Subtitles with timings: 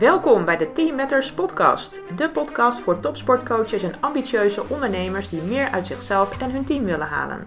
[0.00, 2.00] Welkom bij de Team Matters podcast.
[2.16, 7.06] De podcast voor topsportcoaches en ambitieuze ondernemers die meer uit zichzelf en hun team willen
[7.06, 7.46] halen.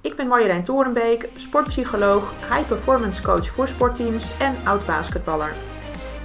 [0.00, 5.52] Ik ben Marjolein Torenbeek, sportpsycholoog, high performance coach voor sportteams en oud basketballer.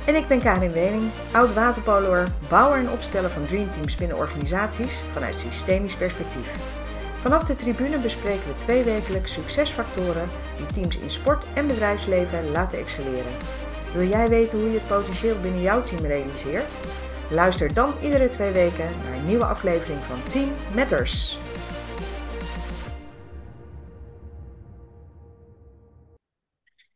[0.05, 5.35] En ik ben Karin Wening, oud waterpoloer, bouwer en opsteller van dreamteams binnen organisaties vanuit
[5.35, 6.51] systemisch perspectief.
[7.21, 12.79] Vanaf de tribune bespreken we twee wekelijks succesfactoren die teams in sport en bedrijfsleven laten
[12.79, 13.64] excelleren.
[13.93, 16.77] Wil jij weten hoe je het potentieel binnen jouw team realiseert?
[17.31, 21.37] Luister dan iedere twee weken naar een nieuwe aflevering van Team Matters.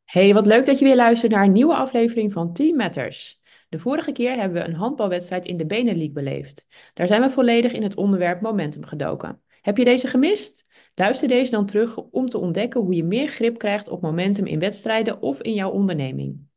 [0.06, 3.40] Hey, wat leuk dat je weer luistert naar een nieuwe aflevering van Team Matters.
[3.70, 6.68] De vorige keer hebben we een handbalwedstrijd in de Benelink beleefd.
[6.94, 9.42] Daar zijn we volledig in het onderwerp momentum gedoken.
[9.62, 10.66] Heb je deze gemist?
[10.96, 14.60] Luister deze dan terug om te ontdekken hoe je meer grip krijgt op momentum in
[14.60, 16.49] wedstrijden of in jouw onderneming.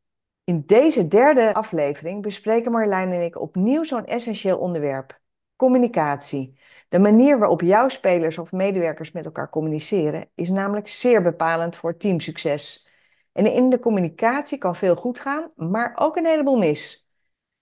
[0.45, 5.21] In deze derde aflevering bespreken Marjolein en ik opnieuw zo'n essentieel onderwerp:
[5.57, 6.59] communicatie.
[6.89, 11.97] De manier waarop jouw spelers of medewerkers met elkaar communiceren is namelijk zeer bepalend voor
[11.97, 12.91] teamsucces.
[13.33, 17.07] En in de communicatie kan veel goed gaan, maar ook een heleboel mis.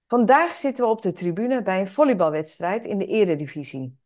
[0.06, 3.98] Vandaag zitten we op de tribune bij een volleybalwedstrijd in de Eredivisie.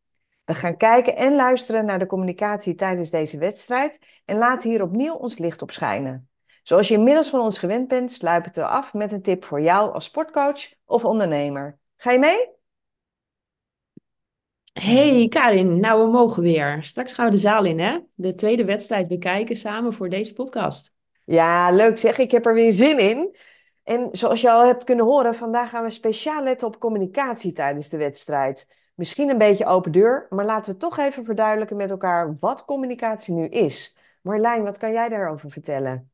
[0.44, 5.14] We gaan kijken en luisteren naar de communicatie tijdens deze wedstrijd en laten hier opnieuw
[5.14, 6.28] ons licht op schijnen.
[6.64, 9.92] Zoals je inmiddels van ons gewend bent, sluipen we af met een tip voor jou
[9.92, 11.78] als sportcoach of ondernemer.
[11.96, 12.48] Ga je mee?
[14.72, 16.82] Hey Karin, nou we mogen weer.
[16.82, 17.98] Straks gaan we de zaal in, hè?
[18.14, 20.92] De tweede wedstrijd bekijken samen voor deze podcast.
[21.24, 22.18] Ja, leuk zeg.
[22.18, 23.36] Ik heb er weer zin in.
[23.82, 27.88] En zoals je al hebt kunnen horen, vandaag gaan we speciaal letten op communicatie tijdens
[27.88, 28.68] de wedstrijd.
[28.94, 33.34] Misschien een beetje open deur, maar laten we toch even verduidelijken met elkaar wat communicatie
[33.34, 33.96] nu is.
[34.20, 36.13] Marlijn, wat kan jij daarover vertellen?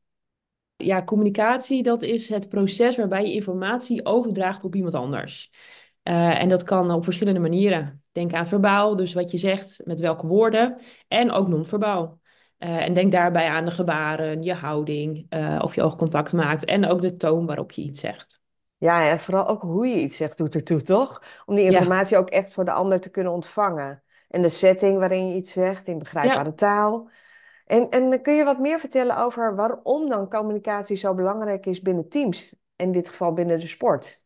[0.85, 5.51] Ja, communicatie, dat is het proces waarbij je informatie overdraagt op iemand anders.
[6.03, 8.03] Uh, en dat kan op verschillende manieren.
[8.11, 10.77] Denk aan verbaal, dus wat je zegt, met welke woorden,
[11.07, 12.19] en ook non-verbaal.
[12.59, 16.85] Uh, en denk daarbij aan de gebaren, je houding, uh, of je oogcontact maakt en
[16.85, 18.39] ook de toon waarop je iets zegt.
[18.77, 21.23] Ja, en vooral ook hoe je iets zegt doet ertoe, toch?
[21.45, 24.03] Om die informatie ook echt voor de ander te kunnen ontvangen.
[24.29, 26.55] En de setting waarin je iets zegt, in begrijpbare ja.
[26.55, 27.09] taal.
[27.71, 32.09] En, en kun je wat meer vertellen over waarom dan communicatie zo belangrijk is binnen
[32.09, 32.53] teams?
[32.75, 34.25] In dit geval binnen de sport.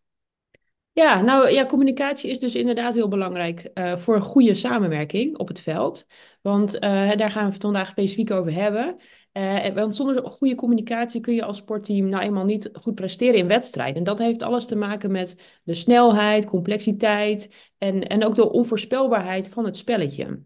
[0.92, 5.48] Ja, nou ja, communicatie is dus inderdaad heel belangrijk uh, voor een goede samenwerking op
[5.48, 6.08] het veld.
[6.42, 6.82] Want uh,
[7.16, 8.98] daar gaan we het vandaag specifiek over hebben.
[9.34, 13.48] Uh, want zonder goede communicatie kun je als sportteam nou eenmaal niet goed presteren in
[13.48, 13.96] wedstrijden.
[13.96, 19.50] En dat heeft alles te maken met de snelheid, complexiteit en, en ook de onvoorspelbaarheid
[19.50, 20.40] van het spelletje.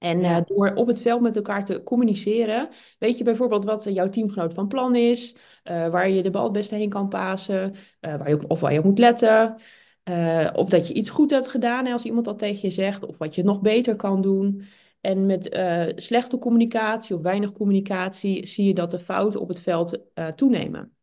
[0.00, 2.68] En uh, door op het veld met elkaar te communiceren,
[2.98, 5.34] weet je bijvoorbeeld wat jouw teamgenoot van plan is,
[5.64, 8.72] uh, waar je de bal het beste heen kan pasen, waar je op, of waar
[8.72, 9.56] je op moet letten.
[10.54, 13.34] of dat je iets goed hebt gedaan als iemand dat tegen je zegt, of wat
[13.34, 14.62] je nog beter kan doen.
[15.00, 15.58] En met
[15.96, 19.98] slechte communicatie of weinig communicatie zie je dat de fouten op het veld
[20.34, 20.94] toenemen.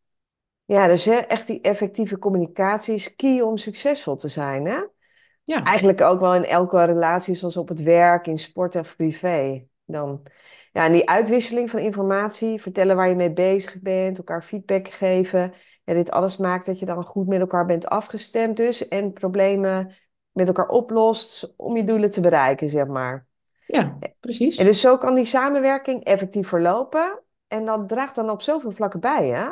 [0.66, 4.80] Ja, dus echt die effectieve communicatie is key om succesvol te zijn, hè?
[5.48, 5.64] Ja.
[5.64, 9.66] Eigenlijk ook wel in elke relatie, zoals op het werk, in sport of privé.
[9.86, 10.22] Dan,
[10.72, 15.54] ja, en die uitwisseling van informatie, vertellen waar je mee bezig bent, elkaar feedback geven.
[15.84, 18.88] Ja, dit alles maakt dat je dan goed met elkaar bent afgestemd dus.
[18.88, 19.94] En problemen
[20.32, 23.26] met elkaar oplost om je doelen te bereiken, zeg maar.
[23.68, 24.58] Ja, precies.
[24.58, 27.20] En dus zo kan die samenwerking effectief verlopen.
[27.48, 29.50] En dat draagt dan op zoveel vlakken bij, hè?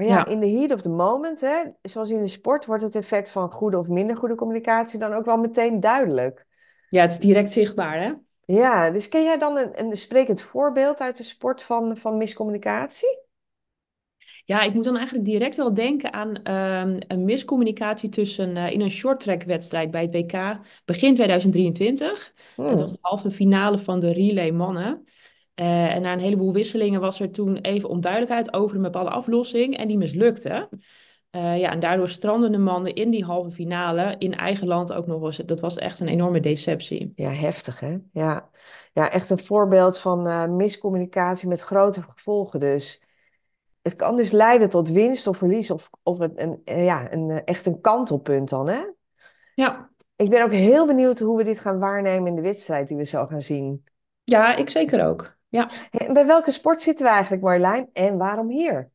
[0.00, 2.96] Maar ja, in de heat of the moment, hè, zoals in de sport, wordt het
[2.96, 6.46] effect van goede of minder goede communicatie dan ook wel meteen duidelijk.
[6.88, 8.12] Ja, het is direct zichtbaar, hè?
[8.44, 13.28] Ja, dus ken jij dan een, een sprekend voorbeeld uit de sport van, van miscommunicatie?
[14.44, 18.80] Ja, ik moet dan eigenlijk direct wel denken aan um, een miscommunicatie tussen uh, in
[18.80, 22.32] een shorttrack wedstrijd bij het WK begin 2023.
[22.54, 22.64] Hmm.
[22.64, 25.04] Dat was de halve finale van de relay mannen.
[25.60, 29.76] Uh, en na een heleboel wisselingen was er toen even onduidelijkheid over een bepaalde aflossing
[29.76, 30.68] en die mislukte.
[31.36, 35.06] Uh, ja, en daardoor stranden de mannen in die halve finale in eigen land ook
[35.06, 35.36] nog eens.
[35.36, 37.12] Dat was echt een enorme deceptie.
[37.14, 37.98] Ja, heftig hè?
[38.12, 38.50] Ja,
[38.92, 43.02] ja echt een voorbeeld van uh, miscommunicatie met grote gevolgen dus.
[43.82, 47.66] Het kan dus leiden tot winst of verlies of, of een, een ja, een, echt
[47.66, 48.80] een kantelpunt dan hè?
[49.54, 49.90] Ja.
[50.16, 53.04] Ik ben ook heel benieuwd hoe we dit gaan waarnemen in de wedstrijd die we
[53.04, 53.84] zo gaan zien.
[54.24, 55.38] Ja, ik zeker ook.
[55.50, 55.70] Ja.
[56.12, 57.88] Bij welke sport zitten we eigenlijk, Marjolein?
[57.92, 58.90] En waarom hier?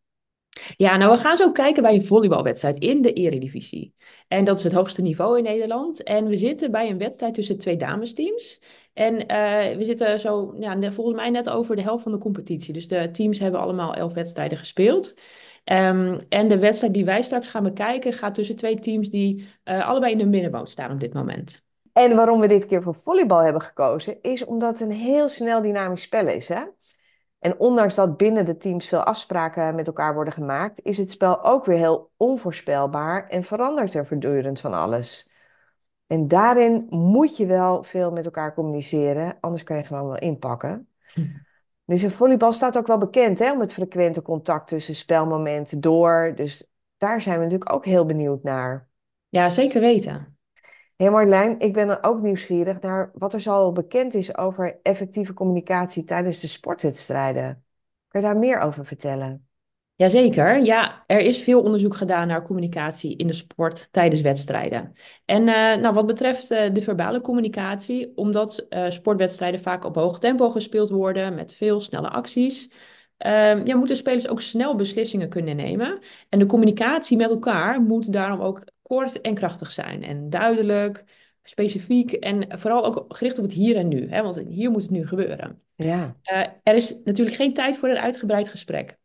[0.78, 3.94] Ja, nou we gaan zo kijken bij een volleybalwedstrijd in de eredivisie.
[4.28, 6.04] En dat is het hoogste niveau in Nederland.
[6.04, 8.62] En we zitten bij een wedstrijd tussen twee damesteams.
[8.94, 12.74] En uh, we zitten zo, ja, volgens mij net over de helft van de competitie.
[12.74, 15.14] Dus de teams hebben allemaal elf wedstrijden gespeeld.
[15.64, 19.88] Ehm, en de wedstrijd die wij straks gaan bekijken gaat tussen twee teams die uh,
[19.88, 21.65] allebei in de middenmoot staan op dit moment.
[21.96, 25.62] En waarom we dit keer voor volleybal hebben gekozen, is omdat het een heel snel
[25.62, 26.50] dynamisch spel is.
[26.50, 26.64] Hè?
[27.40, 31.44] En ondanks dat binnen de teams veel afspraken met elkaar worden gemaakt, is het spel
[31.44, 35.30] ook weer heel onvoorspelbaar en verandert er voortdurend van alles.
[36.08, 40.90] En daarin moet je wel veel met elkaar communiceren, anders kan je gewoon wel inpakken.
[41.86, 46.34] Dus in volleybal staat ook wel bekend hè, om het frequente contact tussen spelmomenten door.
[46.36, 46.68] Dus
[46.98, 48.90] daar zijn we natuurlijk ook heel benieuwd naar.
[49.30, 50.35] Ja, zeker weten.
[50.96, 55.34] Hé Marlijn, ik ben dan ook nieuwsgierig naar wat er zo bekend is over effectieve
[55.34, 57.64] communicatie tijdens de sportwedstrijden.
[58.08, 59.48] Kun je daar meer over vertellen?
[59.96, 60.64] Jazeker.
[60.64, 64.94] Ja, er is veel onderzoek gedaan naar communicatie in de sport tijdens wedstrijden.
[65.26, 70.20] En uh, nou, wat betreft uh, de verbale communicatie, omdat uh, sportwedstrijden vaak op hoog
[70.20, 72.72] tempo gespeeld worden met veel snelle acties,
[73.18, 76.00] ehm, ja, moeten spelers ook snel beslissingen kunnen nemen.
[76.30, 81.04] En de communicatie met elkaar moet daarom ook kort en krachtig zijn en duidelijk,
[81.44, 84.10] specifiek en vooral ook gericht op het hier en nu.
[84.10, 85.62] Hè, want hier moet het nu gebeuren.
[85.76, 86.16] Ja.
[86.64, 88.98] er is natuurlijk geen tijd voor een uitgebreid gesprek.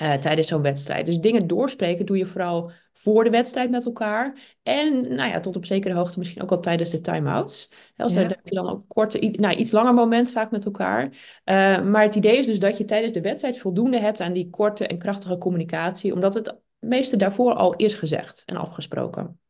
[0.00, 1.06] Uh, tijdens zo'n wedstrijd.
[1.06, 4.38] Dus dingen doorspreken doe je vooral voor de wedstrijd met elkaar.
[4.62, 7.70] En nou ja, tot op zekere hoogte misschien ook al tijdens de time-outs.
[7.96, 8.20] Als ja.
[8.20, 11.04] daar je dan ook korte, nou, iets langer moment vaak met elkaar.
[11.04, 14.50] Uh, maar het idee is dus dat je tijdens de wedstrijd voldoende hebt aan die
[14.50, 16.12] korte en krachtige communicatie.
[16.12, 19.40] Omdat het meeste daarvoor al is gezegd en afgesproken.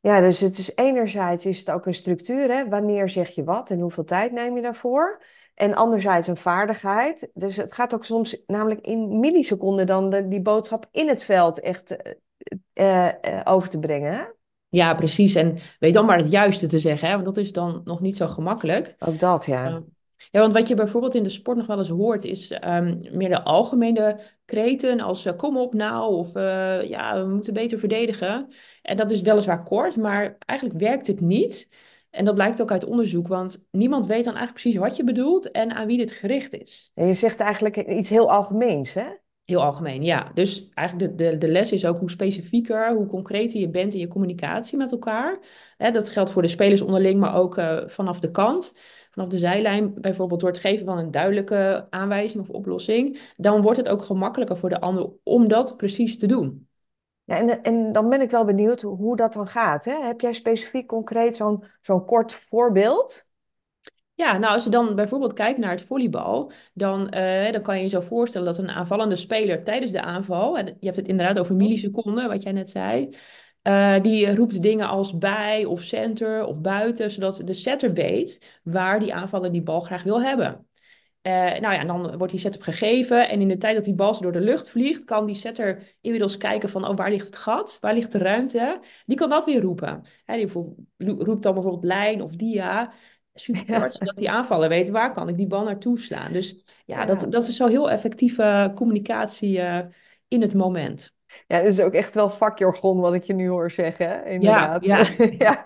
[0.00, 2.50] Ja, dus het is enerzijds is het ook een structuur.
[2.50, 2.68] Hè?
[2.68, 5.22] Wanneer zeg je wat en hoeveel tijd neem je daarvoor?
[5.54, 7.30] En anderzijds een vaardigheid.
[7.34, 11.60] Dus het gaat ook soms namelijk in milliseconden dan de, die boodschap in het veld
[11.60, 11.96] echt
[12.74, 13.12] uh, uh,
[13.44, 14.34] over te brengen.
[14.68, 15.34] Ja, precies.
[15.34, 17.14] En weet dan maar het juiste te zeggen, hè?
[17.14, 18.94] want dat is dan nog niet zo gemakkelijk.
[18.98, 19.82] Ook dat, ja.
[20.30, 23.28] Ja, want wat je bijvoorbeeld in de sport nog wel eens hoort, is um, meer
[23.28, 26.34] de algemene kreten als uh, kom op nou, of
[26.88, 28.48] ja, we moeten beter verdedigen.
[28.82, 31.68] En dat is weliswaar kort, maar eigenlijk werkt het niet.
[32.10, 35.50] En dat blijkt ook uit onderzoek, want niemand weet dan eigenlijk precies wat je bedoelt
[35.50, 36.90] en aan wie dit gericht is.
[36.94, 39.06] En je zegt eigenlijk iets heel algemeens, hè?
[39.44, 40.30] Heel algemeen, ja.
[40.34, 44.00] Dus eigenlijk de, de, de les is ook hoe specifieker, hoe concreter je bent in
[44.00, 45.38] je communicatie met elkaar.
[45.76, 48.74] dat geldt voor de spelers onderling, maar ook uh, vanaf de kant.
[49.18, 53.32] Vanaf de zijlijn, bijvoorbeeld door het geven van een duidelijke aanwijzing of oplossing.
[53.36, 56.68] Dan wordt het ook gemakkelijker voor de ander om dat precies te doen.
[57.24, 59.84] Ja, en, en dan ben ik wel benieuwd hoe dat dan gaat.
[59.84, 59.92] Hè?
[60.02, 63.30] Heb jij specifiek concreet zo'n zo'n kort voorbeeld?
[64.14, 67.82] Ja, nou als je dan bijvoorbeeld kijkt naar het volleybal, dan, uh, dan kan je
[67.82, 71.54] je zo voorstellen dat een aanvallende speler tijdens de aanval, je hebt het inderdaad over
[71.54, 73.16] milliseconden, wat jij net zei,
[73.68, 79.00] uh, die roept dingen als bij of center of buiten, zodat de setter weet waar
[79.00, 80.66] die aanvaller die bal graag wil hebben.
[81.22, 83.28] Uh, nou ja, dan wordt die setup gegeven.
[83.28, 86.36] En in de tijd dat die bal door de lucht vliegt, kan die setter inmiddels
[86.36, 87.78] kijken van, oh, waar ligt het gat?
[87.80, 88.80] Waar ligt de ruimte?
[89.06, 90.02] Die kan dat weer roepen.
[90.26, 90.48] die
[90.96, 92.92] roept dan bijvoorbeeld lijn of dia.
[93.34, 96.32] Super zodat die aanvaller weet, waar kan ik die bal naartoe slaan?
[96.32, 99.80] Dus ja, Dat, dat is zo heel effectieve communicatie uh,
[100.28, 101.16] in het moment.
[101.46, 104.84] Ja, het is ook echt wel vakjargon wat ik je nu hoor zeggen, inderdaad.
[104.84, 105.30] Ja, ja.
[105.38, 105.62] ja.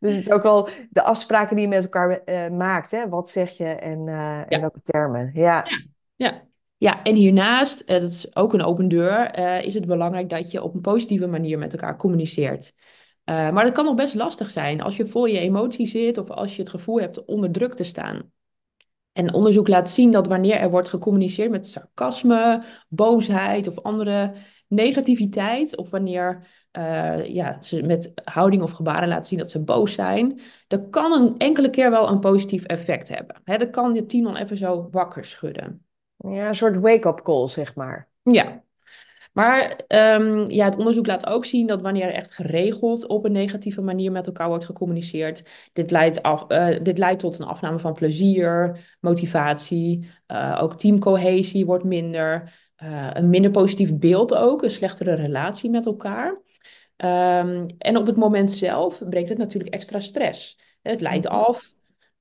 [0.00, 2.90] Dus het is ook wel de afspraken die je met elkaar uh, maakt.
[2.90, 3.08] Hè?
[3.08, 5.30] Wat zeg je en uh, in welke termen.
[5.34, 5.64] Ja.
[5.68, 5.78] ja.
[6.16, 6.50] ja.
[6.76, 10.62] Ja, en hiernaast, uh, dat is ook een open deur, is het belangrijk dat je
[10.62, 12.72] op een positieve manier met elkaar communiceert.
[13.24, 16.56] maar dat kan nog best lastig zijn als je vol je emotie zit of als
[16.56, 18.32] je het gevoel hebt onder druk te staan.
[19.12, 24.34] En onderzoek laat zien dat wanneer er wordt gecommuniceerd met sarcasme, boosheid of andere
[24.72, 26.46] negativiteit, of wanneer
[26.78, 31.12] uh, ja, ze met houding of gebaren laten zien dat ze boos zijn, dat kan
[31.12, 33.36] een enkele keer wel een positief effect hebben.
[33.44, 35.86] Hè, dat kan je team dan even zo wakker schudden.
[36.16, 38.08] Ja, een soort wake-up call, zeg maar.
[38.22, 38.64] Ja.
[39.32, 43.32] Maar um, ja, het onderzoek laat ook zien dat wanneer er echt geregeld op een
[43.32, 47.78] negatieve manier met elkaar wordt gecommuniceerd, dit leidt, af, uh, dit leidt tot een afname
[47.78, 52.52] van plezier, motivatie, uh, ook teamcohesie wordt minder,
[52.82, 56.40] uh, een minder positief beeld ook, een slechtere relatie met elkaar.
[56.96, 60.58] Um, en op het moment zelf brengt het natuurlijk extra stress.
[60.82, 61.34] Het leidt mhm.
[61.34, 61.74] af,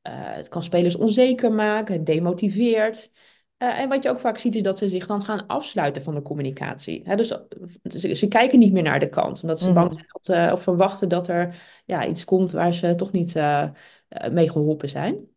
[0.07, 3.11] uh, het kan spelers onzeker maken, het demotiveert.
[3.57, 6.15] Uh, en wat je ook vaak ziet is dat ze zich dan gaan afsluiten van
[6.15, 7.15] de communicatie.
[7.15, 7.27] Dus
[7.83, 9.87] ze, ze, kijken niet meer naar de kant, omdat ze mm -hmm.
[9.87, 13.33] bang zijn uh, of verwachten dat er ja, iets komt waar ze toch niet
[14.31, 15.30] mee geholpen zijn.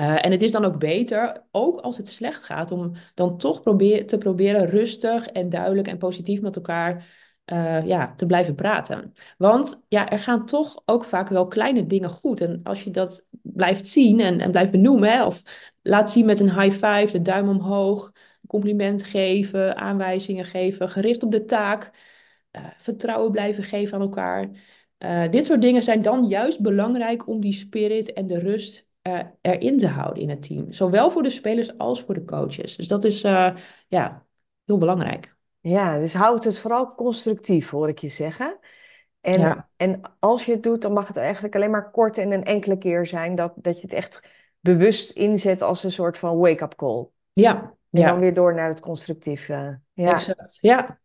[0.00, 3.62] Uh, en het is dan ook beter, ook als het slecht gaat, om dan toch
[4.06, 7.06] te proberen rustig en duidelijk en positief met elkaar
[7.52, 9.14] uh, ja, te blijven praten.
[9.38, 12.40] Want ja, er gaan toch ook vaak wel kleine dingen goed.
[12.40, 15.42] En als je dat blijft zien en, blijft benoemen, of
[15.82, 18.12] laat zien met een high five, de duim omhoog,
[18.46, 21.90] compliment geven, aanwijzingen geven, gericht op de taak,
[22.50, 24.50] eh, vertrouwen blijven geven aan elkaar.
[24.98, 29.26] Eh, dit soort dingen zijn dan juist belangrijk om die spirit en de rust eh,
[29.40, 30.72] erin te houden in het team.
[30.72, 32.76] Zowel voor de spelers als voor de coaches.
[32.76, 33.54] Dus dat is eh,
[33.88, 34.24] ja,
[34.64, 35.36] heel belangrijk.
[35.60, 38.58] Ja, dus houd het vooral constructief, hoor ik je zeggen.
[39.20, 42.32] En, Ja, en als je het doet, dan mag het eigenlijk alleen maar kort en
[42.32, 46.38] een enkele keer zijn dat, dat je het echt bewust inzet als een soort van
[46.38, 47.06] wake-up call.
[47.32, 49.80] ja, En dan weer door naar het constructieve.
[49.92, 50.14] Ja.
[50.14, 50.58] exact.
[50.60, 50.98] Ja.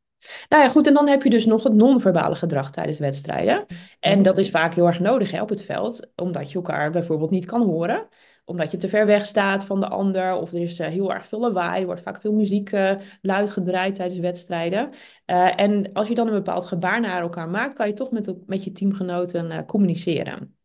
[0.49, 0.87] Nou ja, goed.
[0.87, 3.65] En dan heb je dus nog het non-verbale gedrag tijdens wedstrijden.
[3.99, 7.31] En dat is vaak heel erg nodig hè, op het veld, omdat je elkaar bijvoorbeeld
[7.31, 8.07] niet kan horen.
[8.45, 11.25] Omdat je te ver weg staat van de ander, of er is eh, heel erg
[11.25, 14.89] veel lawaai, er wordt vaak veel muziek eh, luid gedraaid tijdens wedstrijden.
[15.25, 18.33] Eh, en als je dan een bepaald gebaar naar elkaar maakt, kan je toch met,
[18.47, 20.57] met je teamgenoten communiceren.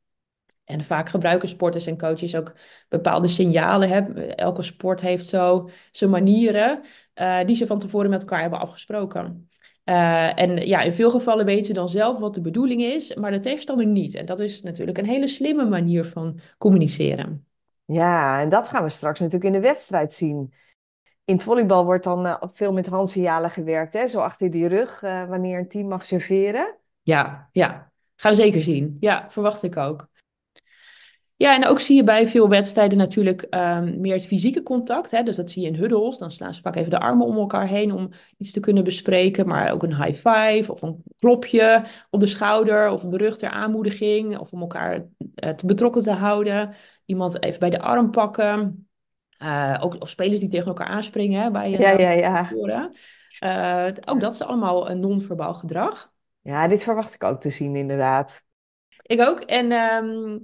[0.64, 2.54] En vaak gebruiken sporters en coaches ook
[2.88, 4.36] bepaalde signalen.
[4.36, 6.80] Elke sport heeft zo zijn manieren
[7.18, 9.50] eh, die ze van tevoren met elkaar hebben afgesproken.
[9.84, 13.30] Eh, en ja, in veel gevallen weten ze dan zelf wat de bedoeling is, maar
[13.30, 14.14] de tegenstander niet.
[14.14, 17.46] En dat is natuurlijk een hele slimme manier van communiceren.
[17.84, 20.52] Ja, en dat gaan we straks natuurlijk in de wedstrijd zien.
[21.24, 24.06] In het volleybal wordt dan eh, veel met handsignalen gewerkt, hè?
[24.06, 26.76] Zo achter die rug, wanneer een team mag serveren.
[27.02, 28.96] Ja, ja, gaan we zeker zien.
[29.00, 30.08] Ja, verwacht ik ook.
[31.38, 35.10] Ja, en ook zie je bij veel wedstrijden natuurlijk ehm, meer het fysieke contact.
[35.10, 35.22] Hè?
[35.22, 36.18] Dus dat zie je in huddles.
[36.18, 39.46] Dan slaan ze vaak even de armen om elkaar heen om iets te kunnen bespreken.
[39.46, 43.50] Maar ook een high five of een klopje op de schouder of een rug ter
[43.50, 44.38] aanmoediging.
[44.38, 46.74] Of om elkaar eh, te betrokken te houden.
[47.04, 48.88] Iemand even bij de arm pakken.
[49.38, 52.90] Eh, ook of spelers die tegen elkaar aanspringen hè, bij een Ja, uh, ja, ja.
[53.38, 56.12] Eh, ook dat is allemaal een non-verbaal gedrag.
[56.40, 58.44] Ja, dit verwacht ik ook te zien, inderdaad.
[59.02, 59.40] Ik ook.
[59.40, 60.38] En, ehm,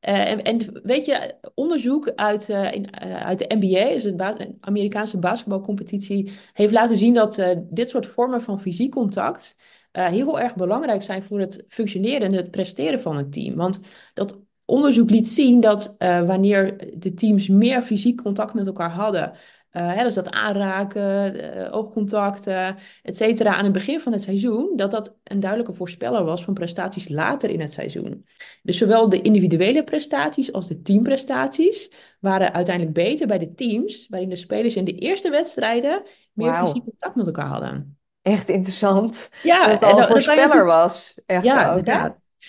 [0.00, 5.18] eh, en, weet je, onderzoek uit, eh, in, eh, uit de NBA, dus een Amerikaanse
[5.18, 9.56] basketbalcompetitie, heeft laten zien dat dit soort vormen van fysiek contact
[9.92, 13.54] heel erg belangrijk zijn voor het functioneren en het presteren van een team.
[13.54, 13.80] Want
[14.14, 19.32] dat onderzoek liet zien dat wanneer de teams meer fysiek contact met elkaar hadden,
[19.70, 22.68] eh, hè, dus dat aanraken, eh, oogcontact, eh,
[23.02, 26.54] et cetera, aan het begin van het seizoen, dat dat een duidelijke voorspeller was van
[26.54, 28.26] prestaties later in het seizoen.
[28.62, 34.28] Dus zowel de individuele prestaties als de teamprestaties waren uiteindelijk beter bij de teams, waarin
[34.28, 37.98] de spelers in de eerste wedstrijden meer fysiek contact met elkaar hadden.
[38.22, 39.30] echt interessant.
[39.30, 41.22] Dat Ja, het en al een voorspeller was.
[41.26, 41.86] Echt ja, ook?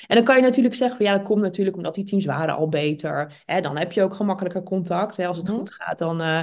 [0.08, 2.56] En dan kan je natuurlijk zeggen van ja, dat komt natuurlijk omdat die teams waren
[2.56, 3.42] al beter.
[3.46, 5.18] Hè, dan heb je ook gemakkelijker contact.
[5.18, 5.58] Hè, als het Mhm.
[5.58, 6.42] goed gaat, dan, eh,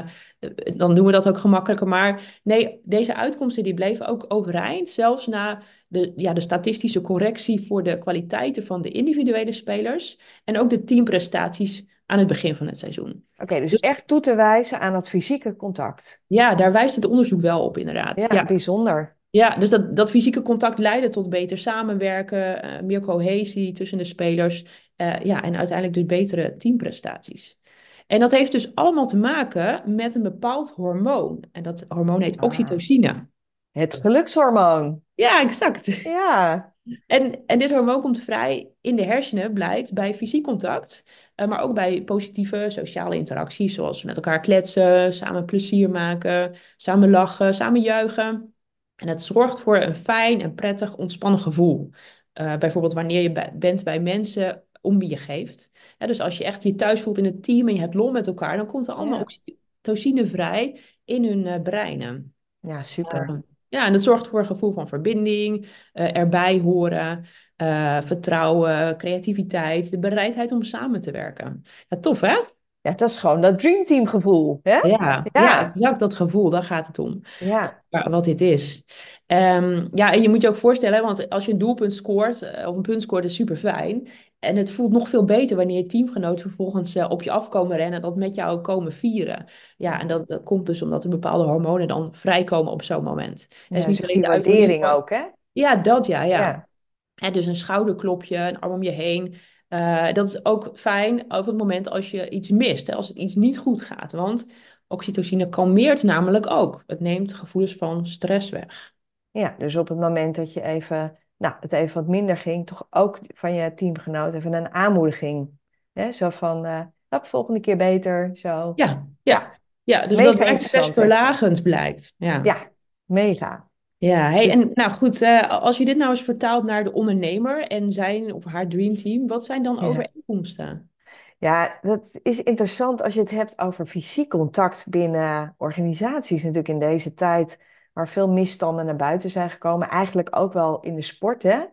[0.77, 1.89] dan doen we dat ook gemakkelijker.
[1.89, 4.89] Maar nee, deze uitkomsten die bleven ook overeind.
[4.89, 10.19] Zelfs na de, ja, de statistische correctie voor de kwaliteiten van de individuele spelers.
[10.45, 13.25] En ook de teamprestaties aan het begin van het seizoen.
[13.37, 16.25] Oké, dus Dus echt toe te wijzen aan dat fysieke contact.
[16.27, 18.21] ja, daar wijst het onderzoek wel op inderdaad.
[18.21, 18.45] Ja, Ja.
[18.45, 19.17] bijzonder.
[19.31, 24.05] Ja, dus dat, dat fysieke contact leidde tot beter samenwerken, eh, meer cohesie tussen de
[24.05, 24.65] spelers,
[24.97, 27.59] eh, ja, en uiteindelijk dus betere teamprestaties.
[28.07, 31.45] En dat heeft dus allemaal te maken met een bepaald hormoon.
[31.53, 33.27] En dat hormoon heet Ah, oxytocine.
[33.73, 35.03] het gelukshormoon.
[35.15, 36.03] Ja, exact.
[36.03, 36.75] Ja,
[37.07, 41.05] En, en dit hormoon komt vrij in de hersenen, blijkt, bij fysiek contact,
[41.35, 47.11] eh, maar ook bij positieve sociale interacties, zoals met elkaar kletsen, samen plezier maken, samen
[47.11, 48.53] lachen, samen juichen.
[48.99, 51.91] En het zorgt voor een fijn en prettig ontspannen gevoel.
[52.33, 55.71] Eh, bijvoorbeeld wanneer je bij- bent bij mensen om wie je geeft.
[55.99, 58.11] Ja, dus als je echt je thuis voelt in het team en je hebt lol
[58.11, 62.35] met elkaar, dan komt er allemaal ja, oxytocine vrij in hun eh, breinen.
[62.61, 63.43] ja, Ehm, super.
[63.69, 67.25] ja, en dat zorgt voor een gevoel van verbinding, eh, erbij horen,
[67.57, 71.63] eh, vertrouwen, creativiteit, de bereidheid om samen te werken.
[71.89, 72.37] Ja, tof hè?
[72.81, 74.79] Ja, dat is gewoon dat dreamteam gevoel, hè?
[74.89, 77.21] Ja, ja, Ja, dat gevoel, daar gaat het om.
[77.39, 78.83] ja, Wa- Wat dit is.
[79.27, 82.69] Ehm, ja, en je moet je ook voorstellen, want als je een doelpunt scoort, eh,
[82.69, 84.09] of een punt scoort, is super fijn.
[84.39, 87.95] En het voelt nog veel beter wanneer je teamgenoten vervolgens eh, op je afkomen rennen
[87.95, 89.47] en dat met jou komen vieren.
[89.77, 93.41] Ja, en dat, dat komt dus omdat er bepaalde hormonen dan vrijkomen op zo'n moment.
[93.41, 95.23] Het is ja, niet zegt alleen die waardering ook, hè?
[95.53, 96.39] ja, dat ja, ja.
[96.41, 96.69] Ja,
[97.15, 99.35] Hè, dus een schouderklopje, een arm om je heen.
[99.69, 103.17] Eh, dat is ook fijn op het moment als je iets mist, hè, als het
[103.17, 104.13] iets niet goed gaat.
[104.13, 104.47] Want
[104.87, 106.85] oxytocine kalmeert namelijk ook.
[106.87, 108.95] Het neemt gevoelens van stress weg.
[109.31, 112.87] ja, dus op het moment dat je even, nou, het even wat minder ging, toch
[112.91, 115.51] ook van je teamgenoot even een aanmoediging.
[115.93, 116.13] Hè?
[116.13, 118.73] Zo van, eh nou, volgende keer beter, zo.
[118.75, 120.07] Ja, Ja, ja.
[120.07, 120.93] Dus dat mega werkt interessant echt.
[120.93, 122.15] stressverlagend blijkt.
[122.17, 122.41] Ja.
[122.43, 122.57] Ja,
[123.05, 123.69] mega.
[123.99, 127.67] Ja, hey, en nou goed, eh, als je dit nou eens vertaalt naar de ondernemer
[127.67, 129.83] en zijn of haar dreamteam, wat zijn dan Ja.
[129.83, 130.91] overeenkomsten?
[131.39, 136.43] Ja, dat is interessant als je het hebt over fysiek contact binnen organisaties.
[136.43, 137.63] Natuurlijk in deze tijd
[137.93, 139.89] waar veel misstanden naar buiten zijn gekomen.
[139.89, 141.65] Eigenlijk ook wel in de sport, hè?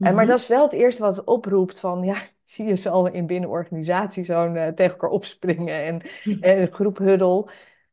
[0.00, 0.26] En, maar Mhm.
[0.26, 3.26] dat is wel het eerste wat het oproept van, ja, zie je ze al in
[3.26, 6.02] binnen organisatie zo'n eh, tegen elkaar opspringen en
[6.40, 7.48] eh, een groep huddle.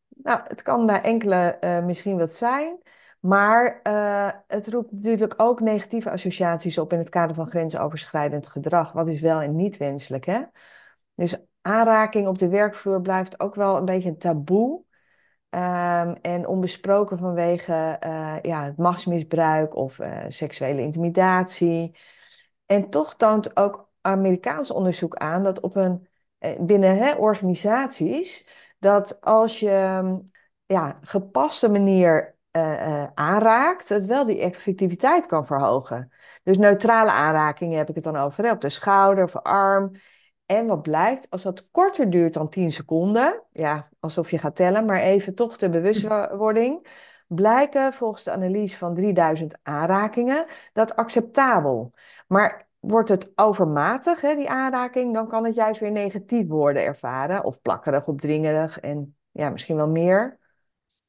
[0.09, 2.77] Nou, het kan bij enkele eh, misschien wat zijn,
[3.25, 8.91] maar eh, het roept natuurlijk ook negatieve associaties op in het kader van grensoverschrijdend gedrag,
[8.91, 10.41] wat is wel en niet wenselijk, hè?
[11.15, 14.83] Dus aanraking op de werkvloer blijft ook wel een beetje een taboe.
[15.49, 21.95] Ehm, en onbesproken vanwege eh, ja, het machtsmisbruik of eh, seksuele intimidatie.
[22.65, 26.07] En toch toont ook Amerikaans onderzoek aan dat op een,
[26.61, 28.49] binnen hè, organisaties,
[28.79, 30.21] dat als je
[30.65, 36.11] ja, gepaste manier eh, eh, aanraakt, het wel die effectiviteit kan verhogen.
[36.43, 39.91] Dus neutrale aanrakingen heb ik het dan over, op de schouder of arm.
[40.45, 44.85] En wat blijkt, als dat korter duurt dan 10 seconden, ja, alsof je gaat tellen,
[44.85, 46.87] maar even toch de bewustwording,
[47.27, 51.93] blijken volgens de analyse van 3000 aanrakingen dat acceptabel.
[52.27, 57.43] Maar wordt het overmatig, hè, die aanraking, dan kan het juist weer negatief worden ervaren,
[57.43, 60.41] of plakkerig, opdringerig en ja, misschien wel meer.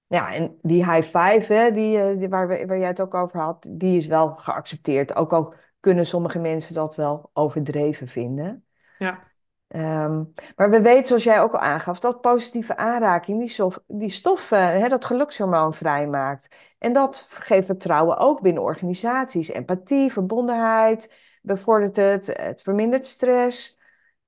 [0.06, 3.14] Ja, en die high five, hè, die, eh, die, waar, we, waar jij het ook
[3.14, 5.16] over had, die is wel geaccepteerd.
[5.16, 8.64] Ook al kunnen sommige mensen dat wel overdreven vinden.
[8.99, 9.32] Ja,
[9.75, 10.25] Ehm,
[10.56, 14.80] maar we weten, zoals jij ook al aangaf, dat positieve aanraking die, stof, die stoffen,
[14.80, 16.56] hè, dat gelukshormoon vrijmaakt.
[16.78, 19.49] En dat geeft vertrouwen ook binnen organisaties.
[19.49, 23.78] Empathie, verbondenheid, bevordert het, het vermindert stress.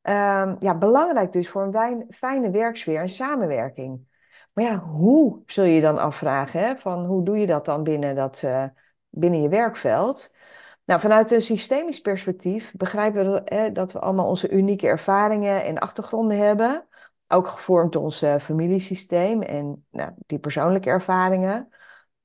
[0.02, 4.06] Ehm, ja, belangrijk dus voor een wijn- fijne werksfeer en samenwerking.
[4.56, 6.76] Maar ja, hoe zul je dan afvragen, hè?
[6.76, 8.64] Van hoe doe je dat dan binnen, dat, eh,
[9.08, 10.34] binnen je werkveld?
[10.84, 15.78] Nou, vanuit een systemisch perspectief begrijpen we eh, dat we allemaal onze unieke ervaringen en
[15.78, 16.86] achtergronden hebben.
[17.28, 21.68] Ook gevormd door ons eh, familiesysteem en nou, die persoonlijke ervaringen.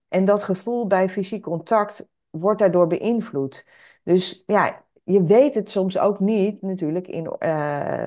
[0.07, 3.65] En dat gevoel bij fysiek contact wordt daardoor beïnvloed.
[4.03, 8.05] Dus ja, je weet het soms ook niet natuurlijk in, eh,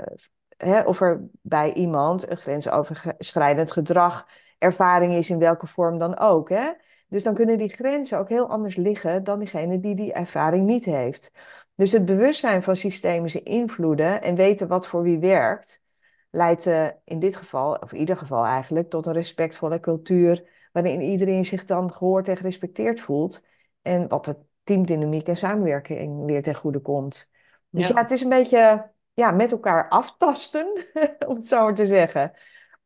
[0.57, 4.27] hè, of er bij iemand een grensoverschrijdend gedrag
[4.59, 6.49] ervaring is in welke vorm dan ook.
[6.49, 6.71] Hè?
[7.09, 10.85] Dus dan kunnen die grenzen ook heel anders liggen dan diegene die die ervaring niet
[10.85, 11.33] heeft.
[11.75, 15.83] Dus het bewustzijn van systemische invloeden en weten wat voor wie werkt,
[16.31, 21.01] leidt eh, in dit geval, of in ieder geval eigenlijk, tot een respectvolle cultuur waarin
[21.01, 23.45] iedereen zich dan gehoord en gerespecteerd voelt.
[23.83, 27.31] En wat de teamdynamiek en samenwerking weer ten goede komt.
[27.71, 28.03] Dus ja, ja.
[28.03, 30.87] het is een beetje ja, met elkaar aftasten,
[31.29, 32.33] om het zo maar te zeggen.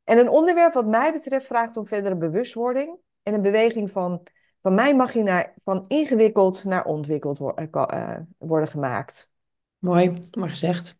[0.05, 4.23] En een onderwerp wat mij betreft vraagt om verdere bewustwording en een beweging van,
[4.63, 9.33] van mij mag je naar, van ingewikkeld naar ontwikkeld eh, eh, worden gemaakt.
[9.79, 10.97] Mooi, maar gezegd.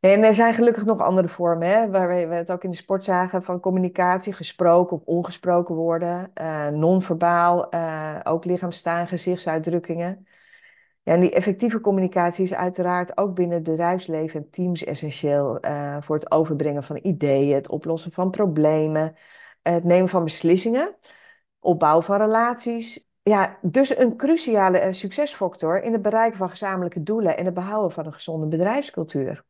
[0.00, 3.04] En er zijn gelukkig nog andere vormen, hè, waar we het ook in de sport
[3.04, 7.72] zagen, van communicatie, gesproken of ongesproken woorden, eh non-verbaal,
[8.24, 10.26] ook lichaamstaal en gezichtsuitdrukkingen.
[11.08, 15.96] Ja, en die effectieve communicatie is uiteraard ook binnen het bedrijfsleven en teams essentieel eh,
[16.00, 19.14] voor het overbrengen van ideeën, het oplossen van problemen,
[19.62, 20.96] het nemen van beslissingen,
[21.60, 23.08] opbouw van relaties.
[23.22, 27.92] Ja, dus een cruciale eh, succesfactor in het bereiken van gezamenlijke doelen en het behouden
[27.92, 29.44] van een gezonde bedrijfscultuur.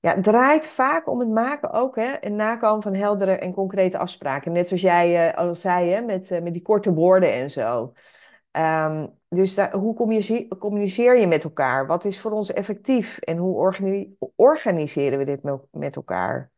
[0.00, 3.98] Ja, het draait vaak om het maken ook hè, en nakomen van heldere en concrete
[3.98, 4.52] afspraken.
[4.52, 7.92] Net zoals jij eh, al zei, hè, met, met die korte woorden en zo.
[8.50, 11.86] Ehm, dus hoe communice- communiceer je met elkaar?
[11.86, 13.18] Wat is voor ons effectief?
[13.18, 16.50] En hoe organi- organiseren we dit met, met elkaar?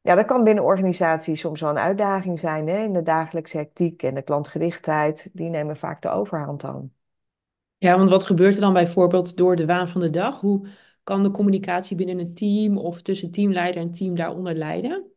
[0.00, 2.84] Ja, dat kan binnen organisaties soms wel een uitdaging zijn, hè?
[2.84, 6.90] In de dagelijkse hectiek en de klantgerichtheid, die nemen vaak de overhand dan.
[7.78, 10.40] Ja, want wat gebeurt er dan bijvoorbeeld door de waan van de dag?
[10.40, 10.68] Hoe
[11.02, 15.09] kan de communicatie binnen een team of tussen teamleider en team daaronder leiden?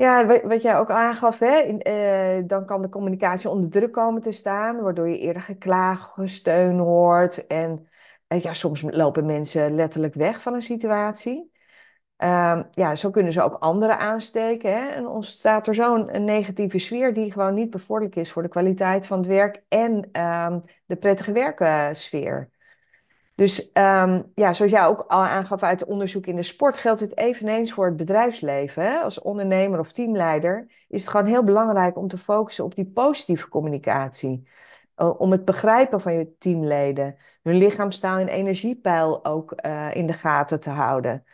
[0.00, 1.46] Ja, wa- wat jij ook aangaf, hè,
[1.78, 6.78] eh, dan kan de communicatie onder druk komen te staan, waardoor je eerder geklaag, gesteun
[6.78, 7.46] hoort.
[7.46, 7.88] En
[8.26, 11.52] eh, ja, soms lopen mensen letterlijk weg van een situatie.
[12.16, 17.14] Ehm, ja, zo kunnen ze ook anderen aansteken, hè, en ontstaat er zo'n negatieve sfeer
[17.14, 21.32] die gewoon niet bevorderlijk is voor de kwaliteit van het werk en ehm, de prettige
[21.32, 22.50] werksfeer.
[23.40, 27.00] Dus ehm, ja, zoals jij ook al aangaf uit het onderzoek in de sport, geldt
[27.00, 28.82] dit eveneens voor het bedrijfsleven.
[28.82, 28.98] Hè?
[28.98, 33.48] Als ondernemer of teamleider is het gewoon heel belangrijk om te focussen op die positieve
[33.48, 34.48] communicatie.
[34.96, 40.12] Uh, om het begrijpen van je teamleden, hun lichaamstaal en energiepeil ook uh, in de
[40.12, 41.24] gaten te houden.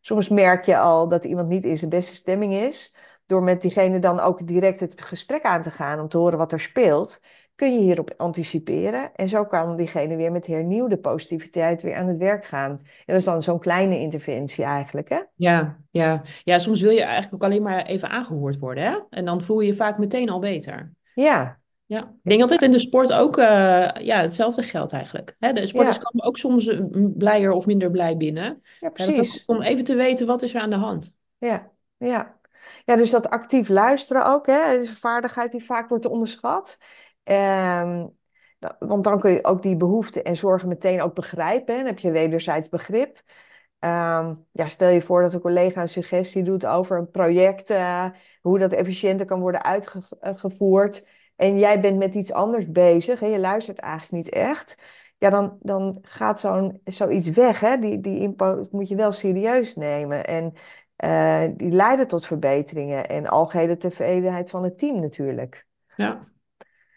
[0.00, 3.98] Soms merk je al dat iemand niet in zijn beste stemming is, door met diegene
[3.98, 7.20] dan ook direct het gesprek aan te gaan om te horen wat er speelt.
[7.56, 9.14] Kun je hierop anticiperen.
[9.14, 12.70] En zo kan diegene weer met hernieuwde positiviteit weer aan het werk gaan.
[12.70, 15.20] En dat is dan zo'n kleine interventie eigenlijk, hè?
[15.34, 16.22] Ja, ja.
[16.42, 18.98] ja, soms wil je eigenlijk ook alleen maar even aangehoord worden, hè?
[19.10, 20.92] En dan voel je je vaak meteen al beter.
[21.14, 25.36] Ja, Ja, ik denk altijd in de sport ook eh, ja, hetzelfde geldt eigenlijk.
[25.38, 28.62] Hè, de sporters ja, komen ook soms eh, blijer of minder blij binnen.
[28.80, 29.44] ja, ook precies.
[29.44, 31.14] om even te weten wat is er aan de hand.
[31.38, 32.34] Ja, ja.
[32.84, 36.78] Ja, dus dat actief luisteren ook, hè, is een vaardigheid die vaak wordt onderschat.
[37.26, 38.06] Ehm,
[38.58, 41.76] da- want dan kun je ook die behoeften en zorgen meteen ook begrijpen.
[41.76, 43.22] Dan heb je wederzijds begrip.
[43.78, 48.04] Ehm, ja, stel je voor dat een collega een suggestie doet over een project, eh,
[48.40, 49.62] hoe dat efficiënter kan worden
[50.20, 51.06] uitgevoerd.
[51.36, 54.82] En jij bent met iets anders bezig en je luistert eigenlijk niet echt.
[55.18, 57.60] Ja, dan, dan gaat zo'n, zoiets weg.
[57.60, 57.78] Hè?
[57.78, 60.26] Die, die input moet je wel serieus nemen.
[60.26, 60.52] En
[60.96, 65.66] eh, die leiden tot verbeteringen en algehele tevredenheid van het team natuurlijk.
[65.96, 66.28] Ja,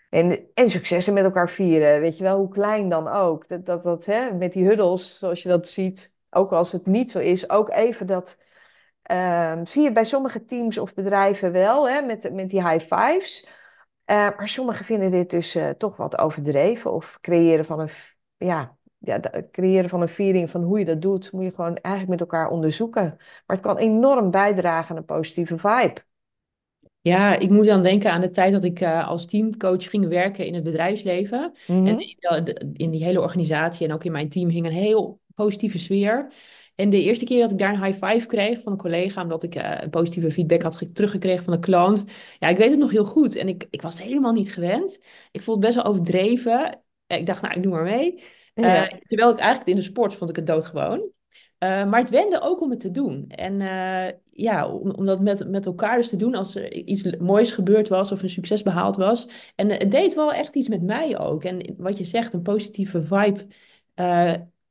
[0.10, 3.48] En, en successen met elkaar vieren, weet je wel, hoe klein dan ook.
[3.48, 7.12] Dat, dat, dat, hè, met die huddles, zoals je dat ziet, ook als het niet
[7.12, 8.38] zo is, ook even dat
[9.02, 13.48] ehm, zie je bij sommige teams of bedrijven wel, hè, met, met die high fives.
[14.06, 17.90] Eh, maar sommigen vinden dit dus eh, toch wat overdreven of creëren van een,
[18.38, 19.20] ja, ja,
[19.52, 22.50] creëren van een viering van hoe je dat doet, moet je gewoon eigenlijk met elkaar
[22.50, 23.04] onderzoeken.
[23.46, 26.08] Maar het kan enorm bijdragen aan een positieve vibe.
[27.02, 30.46] Ja, ik moet dan denken aan de tijd dat ik eh, als teamcoach ging werken
[30.46, 31.54] in het bedrijfsleven.
[31.68, 32.00] En Mhm.
[32.00, 36.32] in, in die hele organisatie en ook in mijn team hing een heel positieve sfeer.
[36.76, 39.44] En de eerste keer dat ik daar een high five kreeg van een collega, omdat
[39.44, 42.04] ik eh, positieve feedback had ge- teruggekregen van een klant.
[42.40, 43.36] Ja, ik weet het nog heel goed.
[43.36, 45.00] En ik, ik was helemaal niet gewend.
[45.32, 46.82] Ik vond het best wel overdreven.
[47.08, 48.24] Ik dacht, nou, ik doe maar mee.
[48.54, 51.10] Eh, terwijl ik eigenlijk in de sport vond ik het doodgewoon.
[51.60, 53.26] Eh, maar het wende ook om het te doen.
[53.28, 57.18] En eh, ja, om, om dat met, met elkaar dus te doen als er iets
[57.18, 59.28] moois gebeurd was of een succes behaald was.
[59.56, 61.44] En eh, het deed wel echt iets met mij ook.
[61.44, 63.48] En wat je zegt, een positieve vibe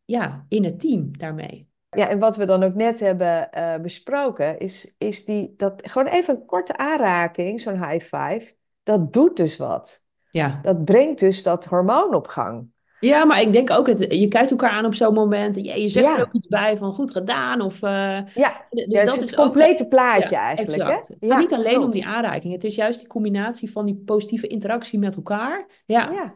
[0.05, 1.66] ja, in het team daarmee.
[1.90, 3.48] Ja, en wat we dan ook net hebben
[3.83, 9.37] besproken, is, is die, dat gewoon even een korte aanraking, zo'n high five, dat doet
[9.37, 10.05] dus wat.
[10.31, 10.59] Ja.
[10.62, 12.70] Dat brengt dus dat hormoon op gang.
[13.00, 15.56] Ja, maar ik denk ook, het, je kijkt elkaar aan op zo'n moment.
[15.56, 17.61] en Je, je zegt er ook iets bij van goed gedaan.
[17.61, 18.24] Of, eh, ja.
[18.24, 20.88] dus Ja, het is dat het is ook, complete plaatje ja, eigenlijk, hè?
[20.88, 21.08] exact.
[21.08, 22.52] Het gaat Ja, niet alleen om die aanraking.
[22.52, 25.66] Het is juist die combinatie van die positieve interactie met elkaar.
[25.87, 26.34] Ja, Ja,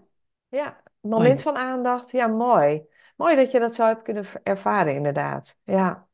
[0.48, 0.80] ja.
[1.00, 1.16] mooi.
[1.22, 2.82] Moment van aandacht, ja, mooi.
[3.16, 5.56] Mooi dat je dat zo hebt kunnen ervaren, inderdaad.
[5.64, 6.06] Ja.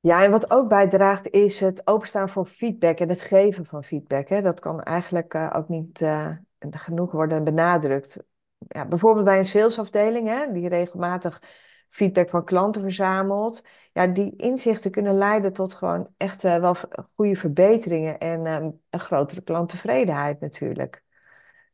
[0.00, 4.28] Ja, en wat ook bijdraagt is het openstaan voor feedback en het geven van feedback.
[4.28, 4.42] Hè.
[4.42, 6.30] Dat kan eigenlijk eh, ook niet eh,
[6.70, 8.18] genoeg worden benadrukt.
[8.58, 11.42] Ja, bijvoorbeeld bij een salesafdeling, hè, die regelmatig
[11.90, 13.62] feedback van klanten verzamelt.
[13.92, 16.76] Ja, die inzichten kunnen leiden tot gewoon echt eh, wel
[17.14, 21.02] goede verbeteringen en ehm, een grotere klanttevredenheid natuurlijk.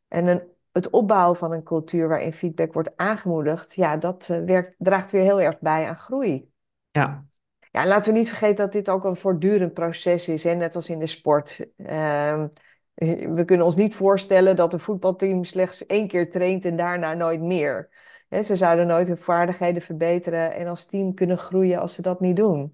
[0.07, 4.75] En een, het opbouwen van een cultuur waarin feedback wordt aangemoedigd, ja, dat eh, werkt,
[4.77, 6.49] draagt weer heel erg bij aan groei.
[6.91, 7.25] Ja,
[7.71, 10.53] Ja, en laten we niet vergeten dat dit ook een voortdurend proces is, hè?
[10.53, 11.67] Net als in de sport.
[11.77, 12.47] Ehm,
[12.95, 17.41] we kunnen ons niet voorstellen dat een voetbalteam slechts één keer traint en daarna nooit
[17.41, 17.89] meer.
[18.43, 22.35] Ze zouden nooit hun vaardigheden verbeteren en als team kunnen groeien als ze dat niet
[22.35, 22.71] doen.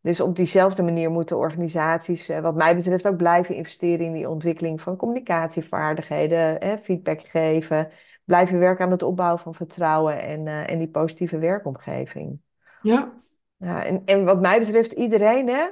[0.00, 4.28] Dus op diezelfde manier moeten organisaties, eh, wat mij betreft, ook blijven investeren in die
[4.28, 7.88] ontwikkeling van communicatievaardigheden, feedback geven,
[8.24, 12.38] blijven werken aan het opbouwen van vertrouwen en, eh, en die positieve werkomgeving.
[12.82, 13.12] ja,
[13.56, 15.64] Ja, en, en wat mij betreft, iedereen, hè,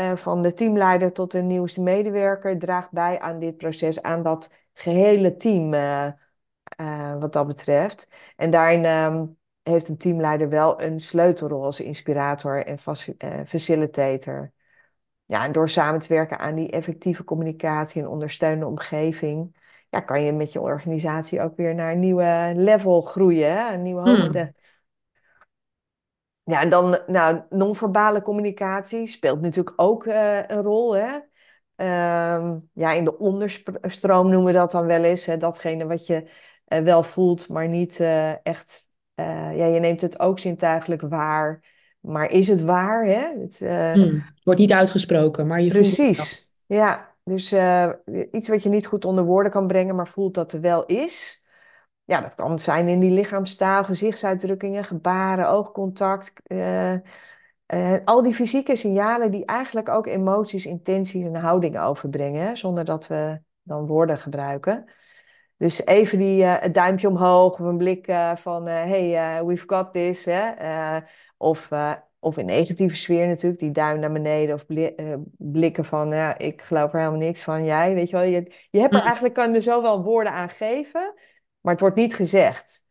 [0.00, 4.50] eh, van de teamleider tot de nieuwste medewerker, draagt bij aan dit proces, aan dat
[4.72, 6.06] gehele team, eh,
[6.76, 8.08] eh, wat dat betreft.
[8.36, 9.26] En daarin ehm,
[9.62, 14.52] heeft een teamleider wel een sleutelrol als inspirator en faci- facilitator.
[15.24, 19.56] Ja, en door samen te werken aan die effectieve communicatie en ondersteunende omgeving,
[19.88, 24.02] ja, kan je met je organisatie ook weer naar een nieuwe level groeien, een nieuwe
[24.02, 24.52] Hmm.
[26.44, 31.18] Ja, en dan, nou, non-verbale communicatie speelt natuurlijk ook eh, een rol, hè.
[31.76, 36.28] Ehm, ja, in de onderstroom noemen we dat dan wel eens, hè, datgene wat je
[36.64, 38.88] eh, wel voelt, maar niet eh, echt,
[39.54, 41.64] ja, je neemt het ook zintuigelijk waar,
[42.00, 43.40] maar is het waar, hè?
[43.40, 43.58] Het,
[43.94, 44.24] Hmm.
[44.44, 47.08] Wordt niet uitgesproken, maar je voelt het precies, ja.
[47.24, 47.52] Dus
[48.30, 51.39] iets wat je niet goed onder woorden kan brengen, maar voelt dat er wel is.
[52.10, 56.32] Ja, dat kan zijn in die lichaamstaal, gezichtsuitdrukkingen, gebaren, oogcontact.
[56.46, 56.92] eh,
[57.66, 62.84] eh, al die fysieke signalen die eigenlijk ook emoties, intenties en houdingen overbrengen, hè, zonder
[62.84, 64.84] dat we dan woorden gebruiken.
[65.56, 70.24] Dus even die, eh, het duimpje omhoog of een blik van, hey, we've got this.
[70.24, 70.50] Hè?
[71.36, 71.68] of
[72.18, 74.94] Of in negatieve sfeer natuurlijk, die duim naar beneden of bli-
[75.38, 78.24] blikken van, ja, ik geloof er helemaal niks van, jij, weet je wel.
[78.24, 81.14] Je, je hebt er Mm, eigenlijk, kan er zo wel woorden aan geven,
[81.60, 82.84] maar het wordt niet gezegd.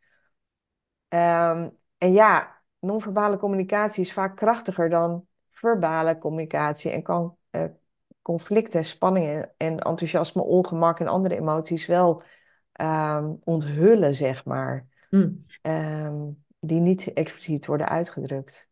[1.08, 7.64] Ehm, en ja, non-verbale communicatie is vaak krachtiger dan verbale communicatie en kan eh,
[8.22, 12.24] conflicten, spanningen en enthousiasme, ongemak en andere emoties wel
[12.72, 15.40] ehm, onthullen, zeg maar, mm.
[15.62, 16.28] Ehm,
[16.60, 18.70] die niet expliciet worden uitgedrukt.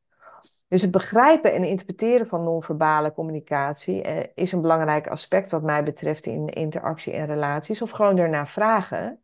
[0.68, 5.84] Dus het begrijpen en interpreteren van non-verbale communicatie eh, is een belangrijk aspect wat mij
[5.84, 9.22] betreft in interactie en relaties, of gewoon ernaar vragen.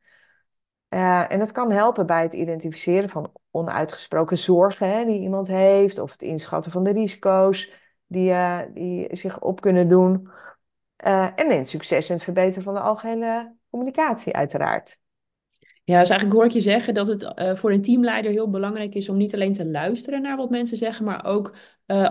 [0.93, 5.99] Eh, en dat kan helpen bij het identificeren van onuitgesproken zorgen hè, die iemand heeft,
[5.99, 7.71] of het inschatten van de risico's
[8.08, 10.29] die, eh, die zich op kunnen doen.
[10.95, 14.99] Eh, en in het succes en het verbeteren van de algehele communicatie, uiteraard.
[15.84, 19.10] Ja, dus eigenlijk hoor ik je zeggen dat het voor een teamleider heel belangrijk is
[19.10, 21.56] om niet alleen te luisteren naar wat mensen zeggen, maar ook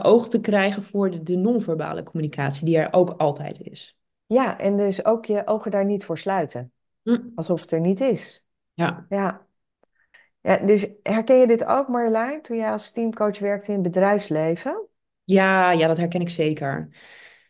[0.03, 3.97] oog te krijgen voor de, de non-verbale communicatie, die er ook altijd is.
[4.27, 8.01] Ja, en dus ook je ogen daar niet voor sluiten, Mm, alsof het er niet
[8.01, 8.47] is.
[8.75, 9.07] Ja.
[9.09, 9.47] Ja.
[10.41, 14.87] Ja, dus herken je dit ook, Marjolein, toen jij als teamcoach werkte in het bedrijfsleven?
[15.25, 16.89] Ja, ja, dat herken ik zeker.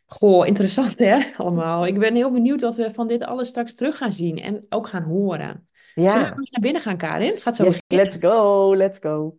[0.07, 1.87] Goh, interessant hè, allemaal.
[1.87, 4.89] Ik ben heel benieuwd wat we van dit alles straks terug gaan zien en ook
[4.89, 5.69] gaan horen.
[5.95, 6.35] Zullen we Ja.
[6.35, 7.29] naar binnen gaan, Karin?
[7.31, 9.37] Het gaat zo Yes, let's go, let's go.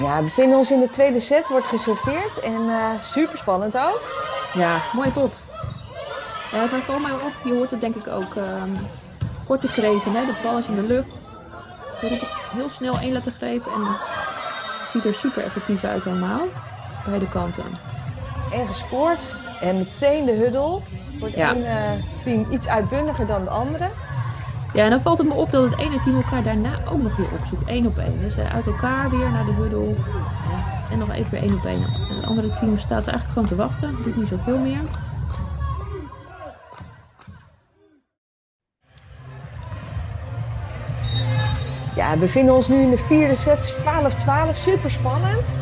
[0.00, 4.02] Ja, we bevinden ons in de tweede set, wordt geserveerd en eh super spannend ook.
[4.54, 5.40] Ja, mooie pot.
[6.52, 8.34] Ja, maar val mij op, je hoort het denk ik ook.
[8.34, 8.70] ehm,
[9.46, 10.26] korte kreten, hè?
[10.26, 11.24] De bal is in de lucht.
[12.00, 16.40] Ze roepen heel snel één lettergreep en het ziet er super effectief uit allemaal.
[17.06, 17.64] Beide kanten.
[18.52, 20.78] En gescoord en meteen de huddle.
[21.18, 21.52] Voor het Ja.
[21.54, 23.88] ene team iets uitbundiger dan de andere.
[24.74, 27.16] Ja, en dan valt het me op dat het ene team elkaar daarna ook nog
[27.16, 27.68] weer opzoekt.
[27.68, 28.20] één op één.
[28.20, 29.88] Dus eh, uit elkaar weer naar de huddle.
[29.88, 31.82] Ja, en nog even weer één op één.
[31.82, 33.96] En het andere team staat eigenlijk gewoon te wachten.
[34.04, 34.80] Doet niet zoveel meer.
[42.02, 43.84] Ja, we bevinden ons nu in de vierde set,
[44.52, 45.52] 12-12, super spannend.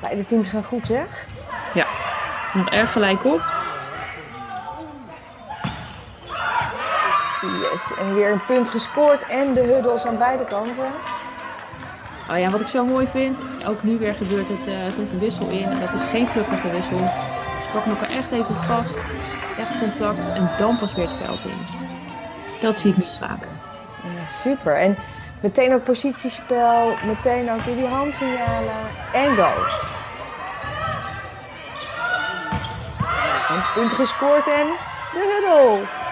[0.00, 1.26] Beide teams gaan goed, zeg.
[1.74, 1.86] Ja,
[2.54, 3.40] nog erg gelijk op.
[7.62, 10.90] Yes, en weer een punt gescoord en de huddles aan beide kanten.
[12.30, 15.18] Oh ja, wat ik zo mooi vind, ook nu weer gebeurt het, er komt een
[15.18, 15.64] wissel in.
[15.64, 16.98] En dat is geen vluchtige wissel.
[17.62, 18.98] Ze pakken elkaar echt even vast,
[19.58, 21.66] echt contact en dan pas weer het veld in.
[22.60, 23.55] Dat zie ik niet vaker.
[24.14, 24.76] Ja, super.
[24.76, 24.96] En
[25.42, 29.64] meteen ook positiespel, meteen ook die handsignalen en go.
[33.54, 34.66] Een punt gescoord en
[35.12, 36.04] de huddle.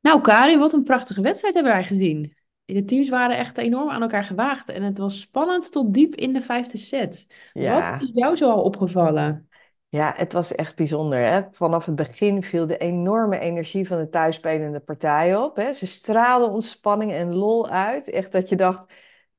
[0.00, 2.34] Nou, Karin, wat een prachtige wedstrijd hebben wij gezien.
[2.72, 6.32] De teams waren echt enorm aan elkaar gewaagd en het was spannend tot diep in
[6.32, 7.26] de vijfde set.
[7.52, 9.48] Wat is jou zo al opgevallen?
[9.90, 11.18] ja, het was echt bijzonder.
[11.18, 11.40] Hè?
[11.50, 15.56] Vanaf het begin viel de enorme energie van de thuisspelende partij op.
[15.56, 15.72] Hè?
[15.72, 18.10] Ze straalden ontspanning en lol uit.
[18.10, 18.92] Echt dat je dacht,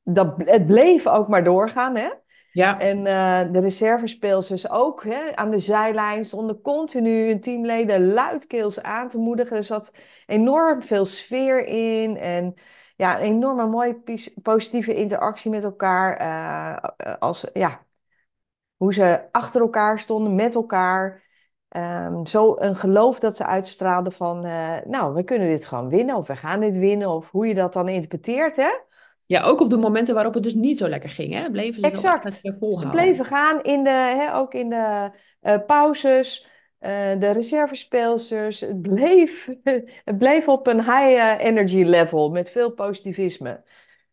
[0.04, 1.96] dat, het bleef ook maar doorgaan.
[1.96, 2.10] Hè?
[2.52, 8.82] Ja, En eh, de reservespeelsters ook hè, aan de zijlijn stonden continu hun teamleden luidkeels
[8.82, 9.56] aan te moedigen.
[9.56, 12.56] Er zat enorm veel sfeer in en
[13.02, 14.02] ja, een enorme mooie
[14.42, 16.18] positieve interactie met elkaar.
[16.18, 17.86] eh, als, ja,
[18.76, 21.30] hoe ze achter elkaar stonden, met elkaar.
[21.68, 26.16] Ehm, zo een geloof dat ze uitstraalden van, eh, nou, we kunnen dit gewoon winnen
[26.16, 27.10] of we gaan dit winnen.
[27.10, 28.70] Of hoe je dat dan interpreteert, hè?
[29.32, 31.52] ja, ook op de momenten waarop het dus niet zo lekker ging, hè?
[31.52, 32.34] Bleven ze Exact.
[32.34, 36.50] Ze bleven gaan in de, hè, ook in de eh, pauzes,
[36.82, 38.60] eh, de reservespeelsters.
[38.60, 39.50] Het bleef,
[40.04, 43.64] het bleef op een high eh, energy level met veel positivisme.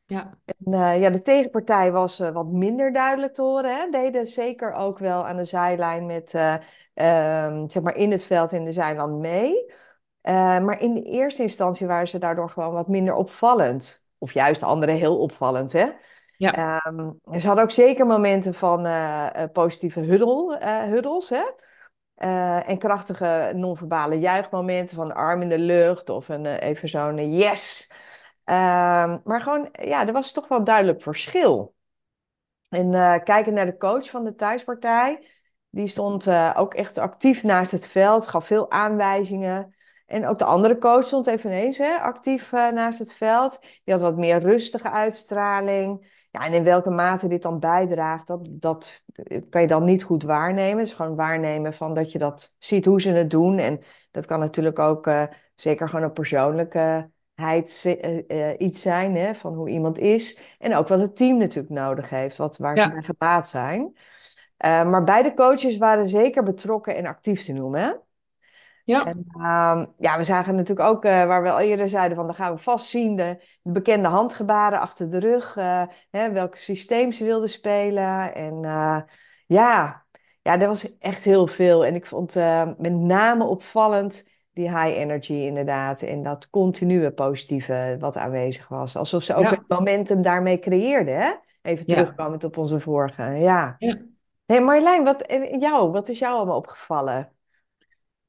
[0.07, 3.77] Ja, En, eh, ja, de tegenpartij was wat minder duidelijk te horen.
[3.77, 3.91] Hè.
[3.91, 6.55] Deden zeker ook wel aan de zijlijn met, eh,
[6.95, 9.73] ehm, zeg maar in het veld in de zijland mee.
[10.23, 14.05] Maar in de eerste instantie waren ze daardoor gewoon wat minder opvallend.
[14.19, 15.89] Of juist de anderen heel opvallend, hè.
[16.37, 18.87] ja, Ehm, ze hadden ook zeker momenten van
[19.53, 21.43] positieve huddle, eh, huddles, hè?
[22.19, 27.19] Eh, en krachtige non-verbale juichmomenten van arm in de lucht of een, eh, even zo'n
[27.19, 27.91] eh, yes.
[28.45, 31.75] Ehm, maar gewoon, ja, er was toch wel duidelijk verschil.
[32.69, 32.91] En
[33.23, 35.27] kijkend naar de coach van de thuispartij,
[35.71, 39.75] die stond ook echt actief naast het veld, gaf veel aanwijzingen.
[40.07, 43.59] En ook de andere coach stond eveneens hè, actief naast het veld.
[43.61, 46.18] Die had wat meer rustige uitstraling.
[46.31, 49.05] Ja, en in welke mate dit dan bijdraagt, dat, dat
[49.51, 50.79] kan je dan niet goed waarnemen.
[50.79, 53.59] Het is gewoon waarnemen van dat je dat ziet hoe ze het doen.
[53.59, 55.23] En dat kan natuurlijk ook uh,
[55.55, 57.97] zeker gewoon een persoonlijkheid
[58.29, 60.41] uh, iets zijn, hè, van hoe iemand is.
[60.59, 63.97] En ook wat het team natuurlijk nodig heeft, wat, waar ze bij gebaat zijn.
[64.59, 68.03] maar beide coaches waren zeker betrokken en actief te noemen.
[68.89, 69.05] Ja.
[69.05, 72.35] En, uh, ja, we zagen natuurlijk ook, uh, waar we al eerder zeiden, van dan
[72.35, 77.25] gaan we vast zien de, bekende handgebaren achter de rug, uh, hè, welk systeem ze
[77.25, 78.35] wilden spelen.
[78.35, 79.01] En uh,
[79.47, 80.05] ja,
[80.43, 81.85] ja, er was echt heel veel.
[81.85, 82.35] En ik vond
[82.79, 86.03] met name opvallend die high energy inderdaad.
[86.03, 88.97] En dat continue positieve wat aanwezig was.
[88.97, 89.51] Alsof ze ook ja.
[89.51, 91.33] het momentum daarmee creëerden, hè?
[91.63, 91.95] Even ja.
[91.95, 93.23] terugkomend op onze vorige.
[93.23, 93.75] Ja.
[93.79, 93.99] ja.
[94.47, 95.25] Hey Marjolein, wat,
[95.59, 97.33] jou, wat is jou allemaal opgevallen?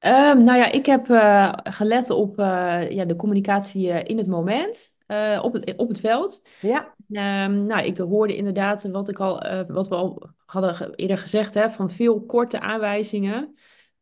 [0.06, 4.28] Um, nou ja, ik heb uh, gelet op uh, ja, de communicatie uh, in het
[4.28, 4.94] moment,
[5.42, 6.42] op, het, op het veld.
[6.62, 6.94] Ja.
[7.46, 11.70] Um, nou, ik hoorde inderdaad wat, ik al, wat we al hadden eerder gezegd, hè,
[11.70, 13.56] van veel korte aanwijzingen.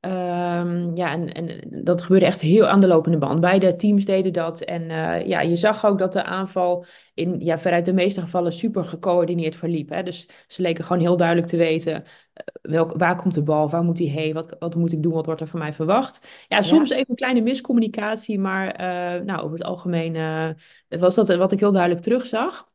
[0.08, 3.40] Um, ja, en, en dat gebeurde echt heel aan de lopende band.
[3.40, 4.62] Beide teams deden dat.
[4.62, 4.84] En
[5.28, 9.56] ja, je zag ook dat de aanval in ja, veruit de meeste gevallen super gecoördineerd
[9.56, 9.90] verliep.
[9.90, 10.04] Hè?
[10.04, 12.04] Dus ze leken gewoon heel duidelijk te weten
[12.62, 15.26] welk, waar komt de bal, waar moet hij heen, wat, wat moet ik doen, wat
[15.26, 16.28] wordt er van mij verwacht.
[16.48, 20.50] Ja, soms even een kleine miscommunicatie, maar uh, nou, over het algemeen uh,
[21.00, 22.70] was dat wat ik heel duidelijk terugzag.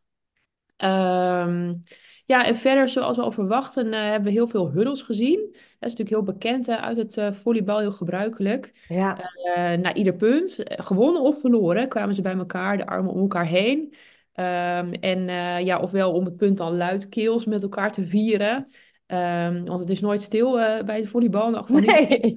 [0.77, 1.83] Um,
[2.25, 5.39] ja, en verder, zoals we al verwachten, uh, hebben we heel veel huddles gezien.
[5.53, 8.87] Dat is natuurlijk heel bekend uit het volleybal, heel gebruikelijk.
[8.89, 9.31] Ja.
[9.77, 13.95] na ieder punt, gewonnen of verloren, kwamen ze bij elkaar, de armen om elkaar heen.
[14.37, 15.27] Um, en
[15.65, 18.67] ja, ofwel om het punt dan luidkeels met elkaar te vieren.
[19.13, 22.35] Um, want het is nooit stil uh, bij de volleybal, nee.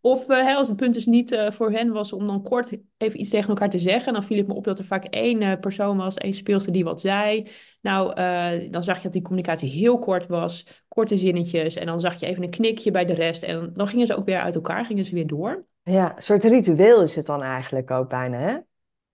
[0.00, 3.20] of uh, als het punt dus niet uh, voor hen was om dan kort even
[3.20, 4.12] iets tegen elkaar te zeggen.
[4.12, 7.00] Dan viel het me op dat er vaak één persoon was, één speelster die wat
[7.00, 7.48] zei.
[7.80, 8.14] Nou,
[8.70, 11.76] dan zag je dat die communicatie heel kort was, korte zinnetjes.
[11.76, 13.42] En dan zag je even een knikje bij de rest.
[13.42, 15.66] En dan gingen ze ook weer uit elkaar, gingen ze weer door.
[15.82, 18.56] Ja, een soort ritueel is het dan eigenlijk ook bijna, hè?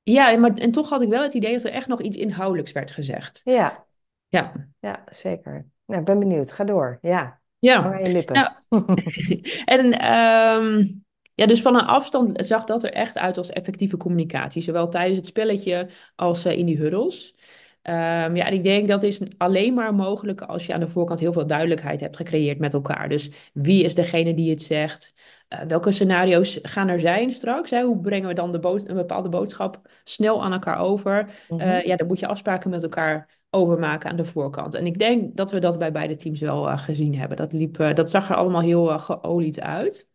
[0.03, 2.73] Ja, maar, en toch had ik wel het idee dat er echt nog iets inhoudelijks
[2.73, 3.41] werd gezegd.
[3.45, 3.87] Ja.
[4.29, 4.69] Ja.
[4.81, 5.67] Ja, zeker.
[5.89, 6.53] Nou, ik ben benieuwd.
[6.53, 6.99] Ga door.
[7.03, 7.41] Ja.
[7.59, 7.83] Ja.
[7.83, 8.35] Aan je lippen.
[8.35, 8.51] Nou,
[9.65, 14.63] en um, ja, dus van een afstand zag dat er echt uit als effectieve communicatie.
[14.63, 17.35] Zowel tijdens het spelletje als uh, in die huddles.
[17.83, 21.21] Um, ja, en ik denk dat is alleen maar mogelijk als je aan de voorkant
[21.21, 23.09] heel veel duidelijkheid hebt gecreëerd met elkaar.
[23.09, 25.15] Dus wie is degene die het zegt?
[25.49, 27.71] Uh, welke scenario's gaan er zijn straks?
[27.71, 27.83] Hè?
[27.83, 31.25] Hoe brengen we dan de een bepaalde boodschap snel aan elkaar over?
[31.49, 31.69] Mm -hmm.
[31.69, 34.75] uh, ja, dan moet je afspraken met elkaar overmaken aan de voorkant.
[34.75, 37.37] En ik denk dat we dat bij beide teams wel uh, gezien hebben.
[37.37, 40.11] Dat, liep, uh, dat zag er allemaal heel uh, geolied uit.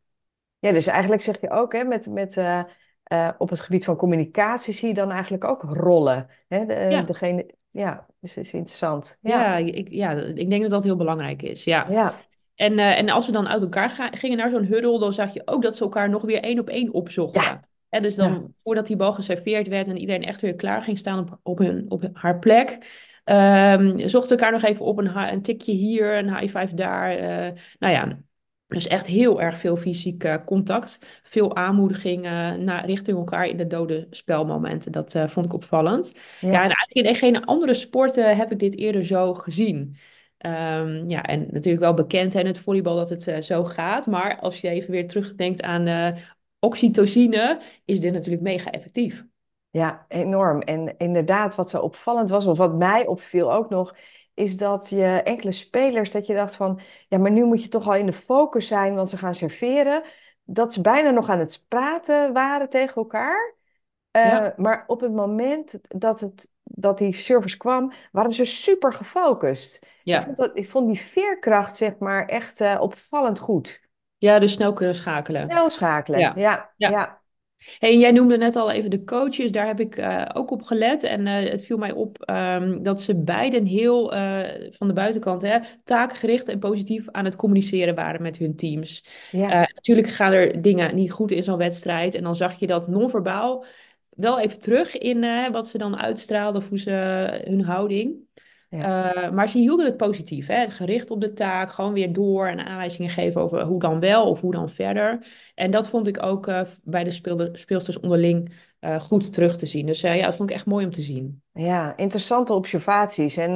[0.59, 2.43] Ja, dus eigenlijk zeg je ook, hè, met, met,
[3.37, 6.27] op het gebied van communicatie zie je dan eigenlijk ook rollen.
[6.47, 6.65] Hè?
[6.65, 7.01] De, ja.
[7.01, 9.17] Degene, ja, dus is interessant.
[9.21, 11.63] Ja, ja, ik, ja, ik denk dat dat heel belangrijk is.
[11.63, 11.85] Ja.
[11.89, 12.13] ja.
[12.55, 15.41] En, en als we dan uit elkaar gaan, gingen naar zo'n huddle, dan zag je
[15.45, 17.41] ook dat ze elkaar nog weer één op één opzochten.
[17.41, 17.67] Ja.
[17.89, 21.19] En dus dan, voordat die bal geserveerd werd en iedereen echt weer klaar ging staan
[21.19, 22.77] op, op, hun, op haar plek,
[23.25, 27.19] Um, zochten elkaar nog even op een, een tikje hier, een high five daar.
[27.19, 28.17] Uh, nou ja,
[28.67, 31.05] dus echt heel erg veel fysiek uh, contact.
[31.23, 34.91] Veel aanmoediging uh, naar, richting elkaar in de dode spelmomenten.
[34.91, 36.11] Dat uh, vond ik opvallend.
[36.39, 36.51] Ja.
[36.51, 36.63] ja.
[36.63, 39.95] en eigenlijk in geen andere sporten heb ik dit eerder zo gezien.
[40.45, 44.07] Um, ja, en natuurlijk wel bekend in het volleybal dat het zo gaat.
[44.07, 46.15] Maar als je even weer terugdenkt aan
[46.59, 49.25] oxytocine, is dit natuurlijk mega effectief.
[49.73, 50.61] Ja, enorm.
[50.61, 53.95] En inderdaad, wat zo opvallend was, of wat mij opviel ook nog,
[54.33, 57.87] is dat je enkele spelers, dat je dacht van, ja, maar nu moet je toch
[57.87, 60.03] al in de focus zijn, want ze gaan serveren.
[60.43, 63.55] Dat ze bijna nog aan het praten waren tegen elkaar.
[64.17, 64.53] Uh, ja.
[64.57, 69.79] Maar op het moment dat, het, dat die service kwam, waren ze super gefocust.
[70.03, 70.17] Ja.
[70.19, 73.81] Ik, vond dat, ik vond die veerkracht, zeg maar, echt uh, opvallend goed.
[74.17, 75.43] Ja, dus snel kunnen schakelen.
[75.43, 76.33] Snel schakelen, ja.
[76.35, 76.73] ja.
[76.77, 76.89] ja.
[76.89, 77.21] ja.
[77.79, 81.03] Hey, jij noemde net al even de coaches, daar heb ik uh, ook op gelet.
[81.03, 85.41] En uh, het viel mij op um, dat ze beiden heel uh, van de buitenkant
[85.41, 89.05] hè, taakgericht en positief aan het communiceren waren met hun teams.
[89.31, 89.69] Ja.
[89.73, 92.15] natuurlijk gaan er dingen niet goed in zo'n wedstrijd.
[92.15, 93.65] En dan zag je dat non-verbaal
[94.09, 96.91] wel even terug in wat ze dan uitstraalden of hoe ze
[97.45, 98.15] hun houding.
[98.77, 99.15] Ja.
[99.25, 100.69] Uh, maar ze hielden het positief, hè?
[100.69, 104.41] gericht op de taak, gewoon weer door en aanwijzingen geven over hoe dan wel of
[104.41, 105.25] hoe dan verder.
[105.55, 107.11] En dat vond ik ook uh, bij de
[107.53, 109.85] speelsters onderling uh, goed terug te zien.
[109.85, 111.41] Dus ja, dat vond ik echt mooi om te zien.
[111.53, 113.37] Ja, interessante observaties.
[113.37, 113.51] En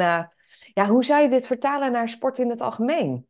[0.74, 3.28] ja, hoe zou je dit vertalen naar sport in het algemeen?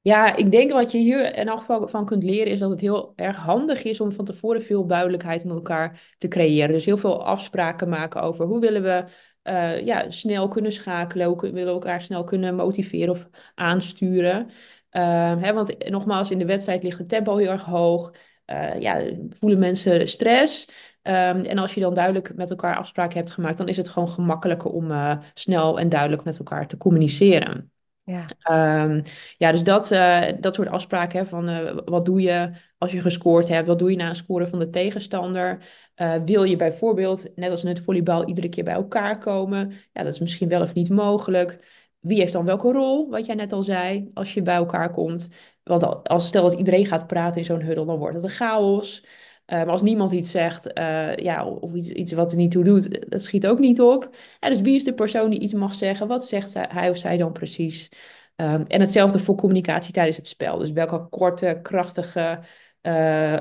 [0.00, 2.80] Ja, ik denk wat je hier in elk geval van kunt leren is dat het
[2.80, 6.72] heel erg handig is om van tevoren veel duidelijkheid met elkaar te creëren.
[6.72, 9.04] Dus heel veel afspraken maken over hoe willen we
[9.44, 11.40] eh, ja, snel kunnen schakelen.
[11.40, 14.48] Willen elkaar snel kunnen motiveren of aansturen.
[14.90, 18.12] Ehm, hè, want nogmaals, in de wedstrijd ligt het tempo heel erg hoog.
[18.44, 20.68] Eh, ja, voelen mensen stress.
[21.02, 24.08] Ehm, en als je dan duidelijk met elkaar afspraken hebt gemaakt, dan is het gewoon
[24.08, 27.72] gemakkelijker om eh, snel en duidelijk met elkaar te communiceren.
[28.04, 28.26] Ja.
[28.38, 29.02] Ehm,
[29.38, 33.00] ja, dus dat, eh, dat soort afspraken hè, van eh, wat doe je als je
[33.00, 35.64] gescoord hebt, wat doe je na een score van de tegenstander.
[35.94, 39.72] Eh, wil je bijvoorbeeld, net als in het volleybal, iedere keer bij elkaar komen?
[39.92, 41.58] Ja, dat is misschien wel of niet mogelijk.
[42.00, 45.28] Wie heeft dan welke rol, wat jij net al zei, als je bij elkaar komt?
[45.62, 49.04] Want als stel dat iedereen gaat praten in zo'n huddle, dan wordt het een chaos.
[49.46, 50.70] Maar als niemand iets zegt,
[51.16, 54.16] ja, of iets, iets wat er niet toe doet, dat schiet ook niet op.
[54.40, 56.08] Dus wie is de persoon die iets mag zeggen?
[56.08, 57.88] Wat zegt hij of zij dan precies?
[58.36, 60.58] Um, en hetzelfde voor communicatie tijdens het spel.
[60.58, 62.40] Dus welke korte, krachtige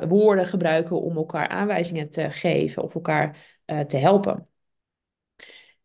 [0.07, 3.37] woorden gebruiken om elkaar aanwijzingen te geven of elkaar
[3.87, 4.47] te helpen.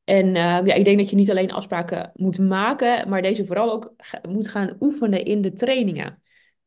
[0.05, 0.33] En uh,
[0.65, 3.95] ja, ik denk dat je niet alleen afspraken moet maken, maar deze vooral ook
[4.29, 6.23] moet gaan oefenen in de trainingen.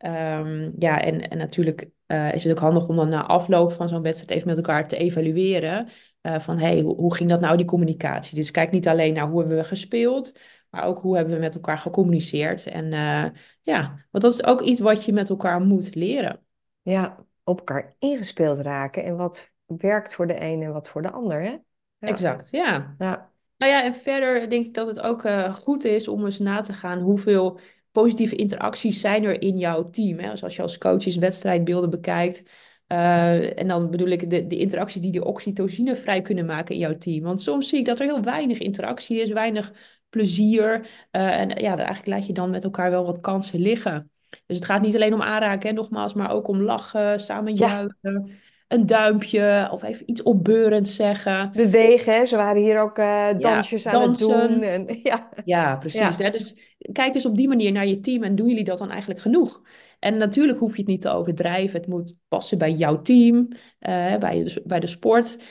[0.05, 1.89] Um, ja, en, en natuurlijk
[2.33, 4.97] is het ook handig om dan na afloop van zo'n wedstrijd even met elkaar te
[4.97, 5.89] evalueren.
[6.21, 8.35] van hey, hoe, hoe, ging dat nou, die communicatie?
[8.35, 10.33] Dus kijk niet alleen naar hoe hebben we gespeeld,
[10.69, 12.67] maar ook hoe hebben we met elkaar gecommuniceerd.
[12.67, 13.25] En uh,
[13.61, 16.45] ja, want dat is ook iets wat je met elkaar moet leren.
[16.81, 19.03] Ja, op elkaar ingespeeld raken.
[19.03, 21.49] En wat werkt voor de ene en wat voor de ander, hè?
[21.49, 22.07] Ja.
[22.07, 22.95] Exact, ja.
[22.97, 23.31] ja.
[23.57, 26.61] Nou ja, en verder denk ik dat het ook uh, goed is om eens na
[26.61, 27.59] te gaan hoeveel
[27.91, 30.19] positieve interacties zijn er in jouw team.
[30.19, 30.29] Hè?
[30.31, 32.49] Dus als je als coach eens wedstrijdbeelden bekijkt,
[32.87, 36.81] uh, en dan bedoel ik de, de interacties die de oxytocine vrij kunnen maken in
[36.81, 37.23] jouw team.
[37.23, 39.73] Want soms zie ik dat er heel weinig interactie is, weinig
[40.09, 40.79] plezier.
[41.11, 44.11] Uh, en ja, eigenlijk laat je dan met elkaar wel wat kansen liggen.
[44.45, 48.39] Dus het gaat niet alleen om aanraken, hè, nogmaals, maar ook om lachen, samen juichen.
[48.71, 51.51] Een duimpje of even iets opbeurends zeggen.
[51.53, 54.61] Bewegen, ze waren hier ook uh, dansjes aan het doen.
[54.61, 55.29] En, ja.
[55.45, 56.17] ja, precies.
[56.17, 56.29] Hè?
[56.29, 56.55] Dus
[56.91, 59.61] kijk eens op die manier naar je team en doen jullie dat dan eigenlijk genoeg?
[59.99, 61.79] En natuurlijk hoef je het niet te overdrijven.
[61.79, 65.37] Het moet passen bij jouw team, uh, bij, de, bij de sport.
[65.37, 65.45] Uh,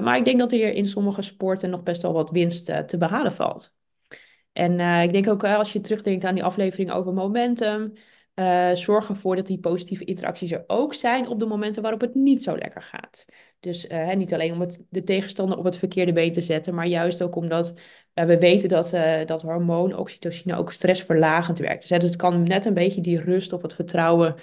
[0.00, 3.32] maar ik denk dat er in sommige sporten nog best wel wat winst te behalen
[3.32, 3.74] valt.
[4.52, 7.92] En ik denk ook als je terugdenkt aan die aflevering over momentum,
[8.34, 12.14] uh, zorg ervoor dat die positieve interacties er ook zijn op de momenten waarop het
[12.14, 13.24] niet zo lekker gaat.
[13.60, 17.22] Dus niet alleen om het, de tegenstander op het verkeerde been te zetten, maar juist
[17.22, 17.74] ook omdat
[18.14, 18.90] we weten dat,
[19.28, 21.88] dat hormoon oxytocine ook stressverlagend werkt.
[21.88, 24.34] Dus, dus het kan net een beetje die rust of het vertrouwen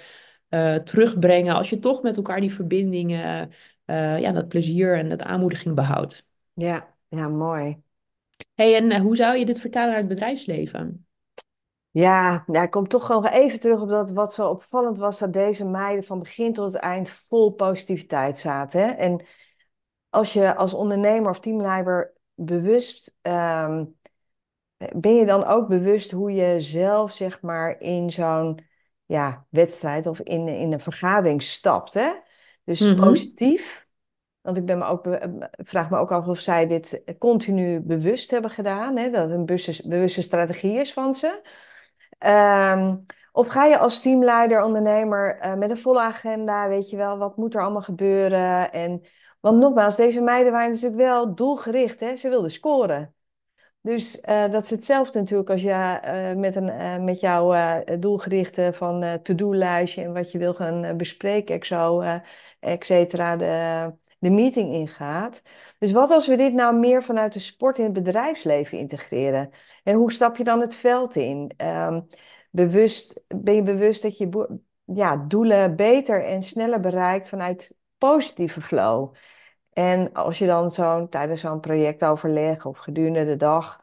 [0.84, 3.50] terugbrengen als je toch met elkaar die verbindingen,
[3.86, 6.26] ja, dat plezier en dat aanmoediging behoudt.
[6.54, 7.82] Ja, ja, mooi
[8.54, 11.06] hey, en eh, hoe zou je dit vertalen naar het bedrijfsleven?
[11.92, 15.32] Ja, ja, ik kom toch gewoon even terug op dat wat zo opvallend was, dat
[15.32, 18.80] deze meiden van begin tot het eind vol positiviteit zaten.
[18.80, 18.86] Hè?
[18.86, 19.24] En
[20.10, 23.96] als je als ondernemer of teamleider bewust, um,
[24.76, 28.60] ben je dan ook bewust hoe je zelf, zeg maar, in zo'n
[29.06, 31.94] ja, wedstrijd of in, in een vergadering stapt.
[31.94, 32.10] Hè?
[32.64, 33.04] Dus mm -hmm.
[33.04, 33.86] positief,
[34.40, 35.18] want ik ben me ook
[35.50, 38.96] vraag me ook af of zij dit continu bewust hebben gedaan.
[38.96, 39.10] Hè?
[39.10, 39.46] Dat het een
[39.84, 41.40] bewuste strategie is van ze.
[42.26, 47.18] Um, of ga je als teamleider, ondernemer uh, met een volle agenda, weet je wel,
[47.18, 48.72] wat moet er allemaal gebeuren?
[48.72, 49.02] En,
[49.40, 52.16] want nogmaals, deze meiden waren natuurlijk wel doelgericht, hè?
[52.16, 53.14] ze wilden scoren.
[53.80, 59.04] Dus uh, dat is hetzelfde natuurlijk als je uh, met, een, met jouw doelgerichte van
[59.22, 62.02] to-do-lijstje en wat je wil gaan bespreken, exo,
[62.60, 65.42] et cetera, de, de meeting ingaat.
[65.78, 69.50] Dus wat als we dit nou meer vanuit de sport in het bedrijfsleven integreren?
[69.82, 71.52] En hoe stap je dan het veld in?
[71.56, 72.06] Um,
[72.50, 79.14] bewust, ben je bewust dat je ja, doelen beter en sneller bereikt vanuit positieve flow?
[79.72, 83.80] En als je dan zo'n tijdens zo'n projectoverleg of gedurende de dag.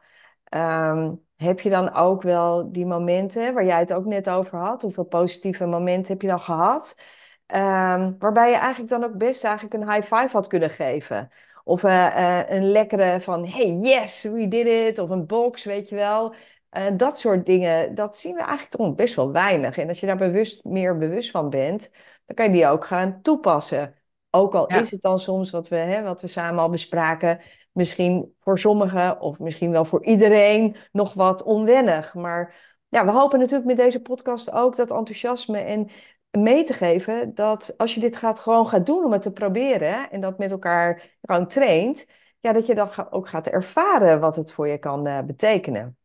[0.54, 4.82] Um, heb je dan ook wel die momenten waar jij het ook net over had?
[4.82, 7.00] Hoeveel positieve momenten heb je dan gehad?
[7.46, 11.30] Um, waarbij je eigenlijk dan ook best eigenlijk een high five had kunnen geven.
[11.70, 14.98] Of uh, uh, een lekkere van, hey, yes, we did it.
[14.98, 16.34] Of een box, weet je wel.
[16.72, 19.78] Uh, dat soort dingen, dat zien we eigenlijk toch best wel weinig.
[19.78, 21.90] En als je daar bewust, meer bewust van bent,
[22.24, 23.92] dan kan je die ook gaan toepassen.
[24.30, 24.78] Ook al ja.
[24.78, 27.40] is het dan soms wat we, hè, wat we samen al bespraken,
[27.72, 32.14] misschien voor sommigen of misschien wel voor iedereen nog wat onwennig.
[32.14, 32.54] Maar
[32.88, 35.90] ja, we hopen natuurlijk met deze podcast ook dat enthousiasme en
[36.38, 40.10] mee te geven dat als je dit gaat, gewoon gaat doen om het te proberen
[40.10, 44.52] en dat met elkaar gewoon traint, ja, dat je dan ook gaat ervaren wat het
[44.52, 45.96] voor je kan uh, betekenen.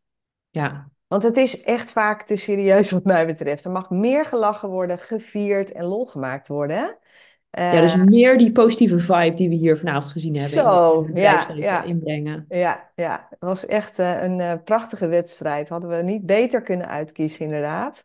[0.49, 0.89] Ja.
[1.07, 3.65] Want het is echt vaak te serieus wat mij betreft.
[3.65, 6.97] Er mag meer gelachen worden, gevierd en lol gemaakt worden.
[7.55, 11.83] Ja, dus meer die positieve vibe die we hier vanavond gezien hebben Zo, ja, ja.
[11.83, 12.45] inbrengen.
[12.49, 15.69] Ja, ja, het was echt eh, een eh, prachtige wedstrijd.
[15.69, 18.03] Hadden we niet beter kunnen uitkiezen, inderdaad.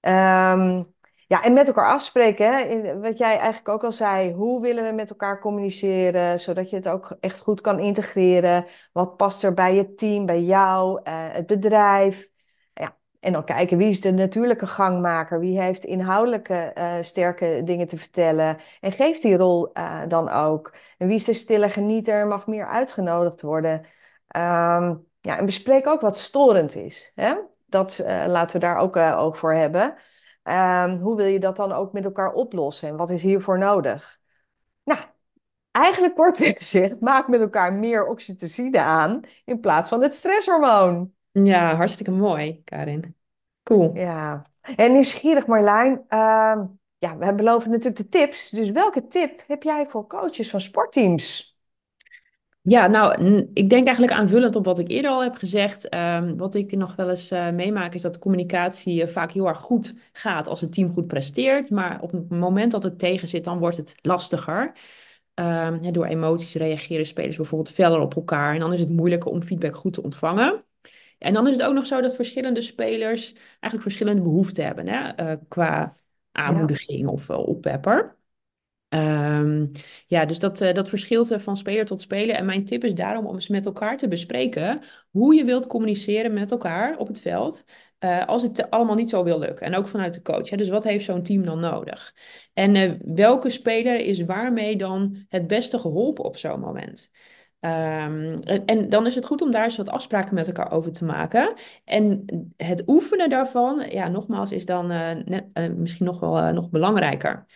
[0.00, 0.82] Ehm,
[1.28, 4.32] ja, en met elkaar afspreken, wat jij eigenlijk ook al zei.
[4.32, 8.66] Hoe willen we met elkaar communiceren, zodat je het ook echt goed kan integreren?
[8.92, 12.28] Wat past er bij je team, bij jou, eh, het bedrijf?
[12.72, 17.86] Ja, en dan kijken wie is de natuurlijke gangmaker, wie heeft inhoudelijke eh, sterke dingen
[17.86, 20.74] te vertellen en geeft die rol eh, dan ook.
[20.98, 23.86] En wie is de stille genieter, mag meer uitgenodigd worden.
[24.28, 27.12] Ehm, ja, en bespreek ook wat storend is.
[27.14, 27.34] Hè?
[27.66, 29.96] Dat laten we daar ook oog voor hebben.
[30.48, 34.20] Ehm, hoe wil je dat dan ook met elkaar oplossen en wat is hiervoor nodig?
[34.84, 35.00] Nou,
[35.70, 41.12] eigenlijk kortweg gezegd, maak met elkaar meer oxytocine aan in plaats van het stresshormoon.
[41.32, 43.16] Ja, hartstikke mooi, Karin.
[43.62, 43.90] Cool.
[43.94, 44.46] Ja,
[44.76, 46.04] en nieuwsgierig Marlijn.
[46.08, 46.64] Ehm,
[46.98, 48.50] ja, we beloven natuurlijk de tips.
[48.50, 51.47] Dus welke tip heb jij voor coaches van sportteams?
[52.68, 53.22] Ja, nou,
[53.54, 55.88] ik denk eigenlijk aanvullend op wat ik eerder al heb gezegd.
[55.88, 59.48] ehm, wat ik nog wel eens eh, meemaak is dat de communicatie eh, vaak heel
[59.48, 61.70] erg goed gaat als het team goed presteert.
[61.70, 64.72] Maar op het moment dat het tegen zit, dan wordt het lastiger.
[65.34, 68.54] Ehm, door emoties reageren spelers bijvoorbeeld feller op elkaar.
[68.54, 70.64] En dan is het moeilijker om feedback goed te ontvangen.
[71.18, 75.08] En dan is het ook nog zo dat verschillende spelers eigenlijk verschillende behoeften hebben hè,
[75.08, 75.94] eh, qua Ja,
[76.32, 78.17] aanmoediging of uh, oppepper.
[78.88, 79.66] Ehm,
[80.06, 82.34] ja, dus dat, eh, dat verschilt eh, van speler tot speler.
[82.36, 84.80] En mijn tip is daarom om eens met elkaar te bespreken
[85.10, 87.64] hoe je wilt communiceren met elkaar op het veld.
[87.98, 89.66] eh, als het allemaal niet zo wil lukken.
[89.66, 90.50] En ook vanuit de coach.
[90.50, 90.56] Hè?
[90.56, 92.14] Dus wat heeft zo'n team dan nodig?
[92.54, 97.10] En welke speler is waarmee dan het beste geholpen op zo'n moment?
[97.60, 101.04] Ehm, en, dan is het goed om daar eens wat afspraken met elkaar over te
[101.04, 101.54] maken.
[101.84, 102.24] En
[102.56, 104.86] het oefenen daarvan, ja, nogmaals, is dan
[105.76, 107.46] misschien nog wel nog belangrijker.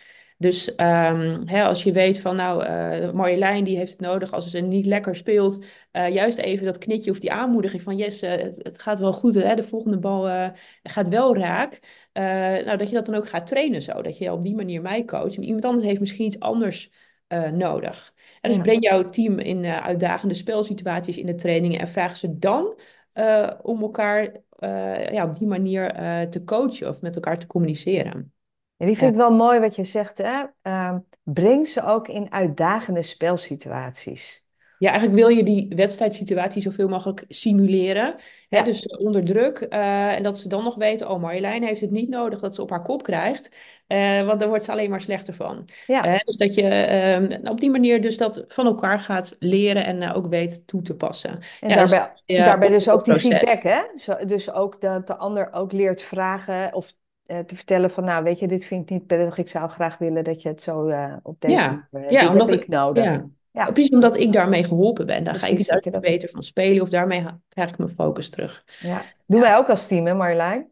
[0.43, 4.49] Dus ehm, hè, als je weet van, nou, eh Marjolein die heeft het nodig als
[4.49, 8.31] ze niet lekker speelt, eh, juist even dat knitje of die aanmoediging van, yes, eh,
[8.31, 10.49] het, het gaat wel goed, hè, de volgende bal eh,
[10.83, 11.79] gaat wel raak.
[12.11, 12.23] Eh,
[12.65, 15.05] nou, dat je dat dan ook gaat trainen zo, dat je op die manier mij
[15.05, 15.35] coacht.
[15.35, 16.91] En iemand anders heeft misschien iets anders
[17.27, 18.13] eh, nodig.
[18.41, 18.63] En dus ja.
[18.63, 22.79] breng jouw team in eh, uitdagende spelsituaties in de trainingen en vraag ze dan
[23.13, 27.47] eh, om elkaar eh, ja, op die manier eh, te coachen of met elkaar te
[27.47, 28.33] communiceren.
[28.77, 29.01] En die Ja.
[29.01, 30.43] vind ik wel mooi wat je zegt, hè?
[30.61, 34.45] Ehm, breng ze ook in uitdagende spelsituaties.
[34.77, 38.15] Ja, eigenlijk wil je die wedstrijdsituatie zoveel mogelijk simuleren.
[38.49, 38.57] Hè?
[38.57, 39.57] Ja, Dus onder druk.
[39.59, 42.61] eh, en dat ze dan nog weten, oh, Marjolein heeft het niet nodig dat ze
[42.61, 43.49] op haar kop krijgt.
[43.87, 45.69] eh, want daar wordt ze alleen maar slechter van.
[45.85, 46.01] ja.
[46.03, 50.01] Eh, dus dat je ehm, op die manier dus dat van elkaar gaat leren en
[50.01, 51.39] eh, ook weet toe te passen.
[51.59, 53.29] En Ja, daarbij, ja, daarbij dus ook die proces.
[53.29, 53.81] feedback, hè?
[53.95, 56.93] Zo, dus ook dat de ander ook leert vragen of eh,
[57.25, 59.37] te vertellen van, nou, weet je, dit vind ik niet prettig.
[59.37, 62.11] Ik zou graag willen dat je het zo eh, op deze Ja, manier...
[62.11, 63.03] ja, omdat ik ik, nodig.
[63.03, 63.25] ja.
[63.51, 65.23] Ja, Precies omdat ik daarmee geholpen ben.
[65.23, 66.01] Dan ga ik dat...
[66.01, 68.63] beter van spelen of daarmee krijg ik mijn focus terug.
[68.79, 69.01] Ja.
[69.25, 70.71] Doen wij ook als team, hè, Marjolein?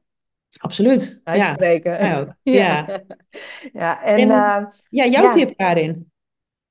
[0.59, 1.21] Absoluut.
[1.23, 2.05] Ja, Uitspreken.
[2.05, 2.37] Ja.
[2.43, 2.85] Ja.
[3.73, 6.11] Ja, en En eh, ja, jouw tip daarin.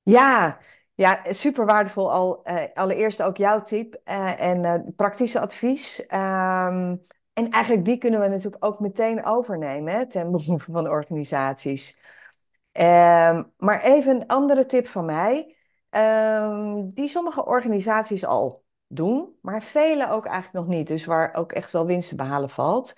[0.03, 0.57] ja,
[0.95, 2.43] ja, super waardevol al.
[2.43, 6.05] eh, allereerst ook jouw tip eh, en eh, praktische advies.
[6.05, 6.95] Ehm,
[7.33, 11.99] en eigenlijk die kunnen we natuurlijk ook meteen overnemen hè, ten behoeve van organisaties.
[12.71, 15.55] Ehm, maar even een andere tip van mij,
[15.89, 20.87] ehm, die sommige organisaties al doen, maar vele ook eigenlijk nog niet.
[20.87, 22.93] Dus waar ook echt wel winst te behalen valt.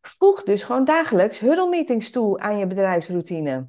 [0.00, 3.68] Voeg dus gewoon dagelijks huddle meetings toe aan je bedrijfsroutine.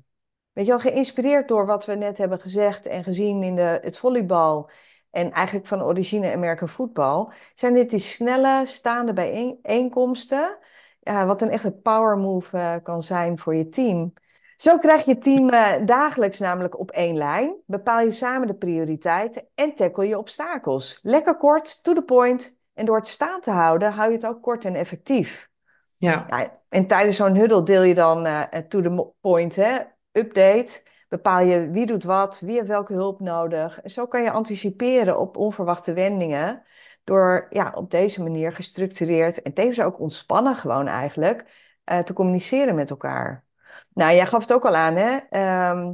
[0.52, 3.98] Weet je wel, geïnspireerd door wat we net hebben gezegd en gezien in de, het
[3.98, 4.70] volleybal
[5.14, 10.57] en eigenlijk van origine American voetbal, zijn dit die snelle, staande bijeenkomsten,
[10.99, 14.14] ja, wat een echte power move eh, kan zijn voor je team.
[14.57, 19.47] Zo krijg je team eh, dagelijks namelijk op één lijn, bepaal je samen de prioriteiten
[19.55, 20.99] en tackle je obstakels.
[21.01, 22.57] Lekker kort, to the point.
[22.74, 25.49] En door het staan te houden, hou je het ook kort en effectief.
[25.97, 29.78] Ja, Ja, en tijdens zo'n huddle deel je dan eh, to the point, hè?
[30.11, 30.82] Update.
[31.14, 33.82] Bepaal je wie doet wat, wie heeft welke hulp nodig.
[33.82, 36.64] En zo kan je anticiperen op onverwachte wendingen.
[37.03, 41.45] Door ja, op deze manier gestructureerd en tevens ook ontspannen gewoon eigenlijk
[41.84, 43.45] eh, te communiceren met elkaar.
[43.93, 45.18] Nou, jij gaf het ook al aan, hè?
[45.30, 45.93] Ehm,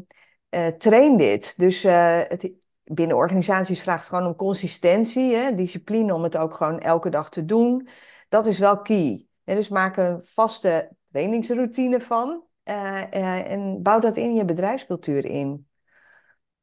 [0.50, 1.58] eh, train dit.
[1.58, 2.52] Dus eh, het,
[2.84, 5.56] binnen organisaties vraagt het gewoon om consistentie, hè?
[5.56, 7.88] Discipline om het ook gewoon elke dag te doen.
[8.30, 9.28] Dat is wel key.
[9.44, 15.68] Dus maak een vaste trainingsroutine van eh, eh, en bouw dat in je bedrijfscultuur in.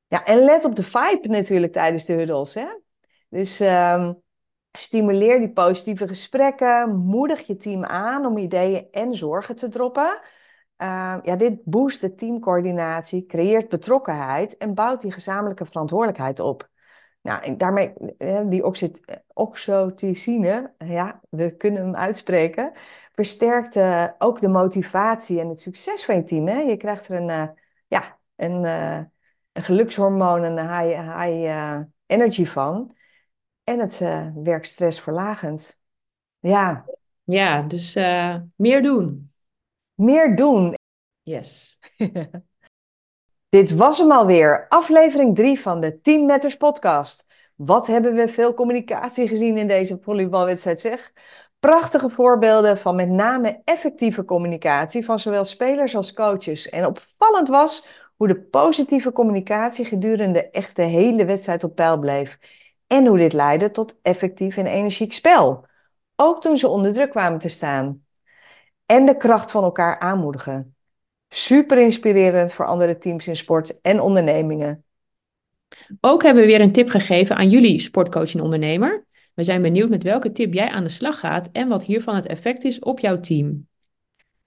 [0.07, 2.67] Ja, en let op de vibe natuurlijk tijdens de huddles, hè?
[3.29, 4.13] Dus ehm,
[4.73, 10.21] stimuleer die positieve gesprekken, moedig je team aan om ideeën en zorgen te droppen.
[10.83, 16.69] Uh, ja, dit boost de teamcoördinatie, creëert betrokkenheid en bouwt die gezamenlijke verantwoordelijkheid op.
[17.27, 17.93] Nou, daarmee,
[18.49, 18.65] die
[19.35, 22.73] oxytocine, ja, we kunnen hem uitspreken,
[23.13, 26.47] versterkt uh, ook de motivatie en het succes van je team.
[26.49, 26.59] Hè?
[26.59, 27.49] Je krijgt er een, uh,
[27.87, 29.01] ja, een, uh,
[29.53, 32.97] een gelukshormoon, een high, high energy van.
[33.65, 33.99] En het
[34.35, 35.81] werkt stressverlagend.
[36.39, 36.85] Ja.
[37.25, 37.95] Ja, dus
[38.57, 39.33] meer doen.
[39.95, 40.75] Meer doen.
[41.23, 41.79] Yes.
[43.57, 47.27] Dit was hem alweer, aflevering 3 van de Team Matters podcast.
[47.55, 51.13] Wat hebben we veel communicatie gezien in deze volleybalwedstrijd zeg.
[51.59, 56.69] Prachtige voorbeelden van met name effectieve communicatie van zowel spelers als coaches.
[56.69, 62.39] En opvallend was hoe de positieve communicatie gedurende echt de hele wedstrijd op peil bleef.
[62.87, 65.67] En hoe dit leidde tot effectief en energiek spel.
[66.17, 68.05] Ook toen ze onder druk kwamen te staan.
[68.87, 70.76] En de kracht van elkaar aanmoedigen.
[71.29, 74.85] Super inspirerend voor andere teams in sport en ondernemingen.
[76.01, 79.07] Ook hebben we weer een tip gegeven aan jullie sportcoach en ondernemer.
[79.35, 82.27] We zijn benieuwd met welke tip jij aan de slag gaat en wat hiervan het
[82.27, 83.69] effect is op jouw team.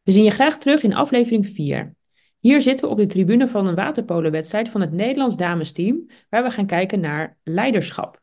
[0.03, 1.95] We zien je graag terug in aflevering 4.
[2.39, 6.51] Hier zitten we op de tribune van een waterpolenwedstrijd van het Nederlands damesteam, waar we
[6.51, 8.21] gaan kijken naar leiderschap.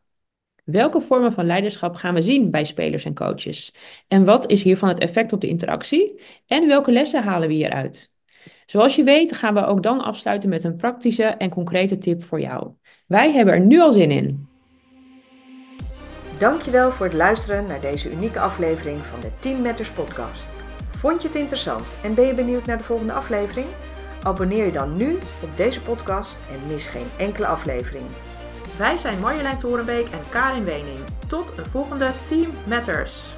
[0.64, 3.74] Welke vormen van leiderschap gaan we zien bij spelers en coaches?
[4.08, 6.20] En wat is hiervan het effect op de interactie?
[6.46, 8.14] En welke lessen halen we hieruit?
[8.66, 12.40] Zoals je weet gaan we ook dan afsluiten met een praktische en concrete tip voor
[12.40, 12.70] jou.
[13.06, 14.48] Wij hebben er nu al zin in.
[16.38, 20.46] Dankjewel voor het luisteren naar deze unieke aflevering van de Team Matters podcast.
[20.88, 23.66] Vond je het interessant en ben je benieuwd naar de volgende aflevering?
[24.22, 25.12] Abonneer je dan nu
[25.42, 28.04] op deze podcast en mis geen enkele aflevering.
[28.78, 30.98] Wij zijn Marjolein Torenbeek en Karin Wening.
[31.28, 33.35] Tot een volgende Team Matters.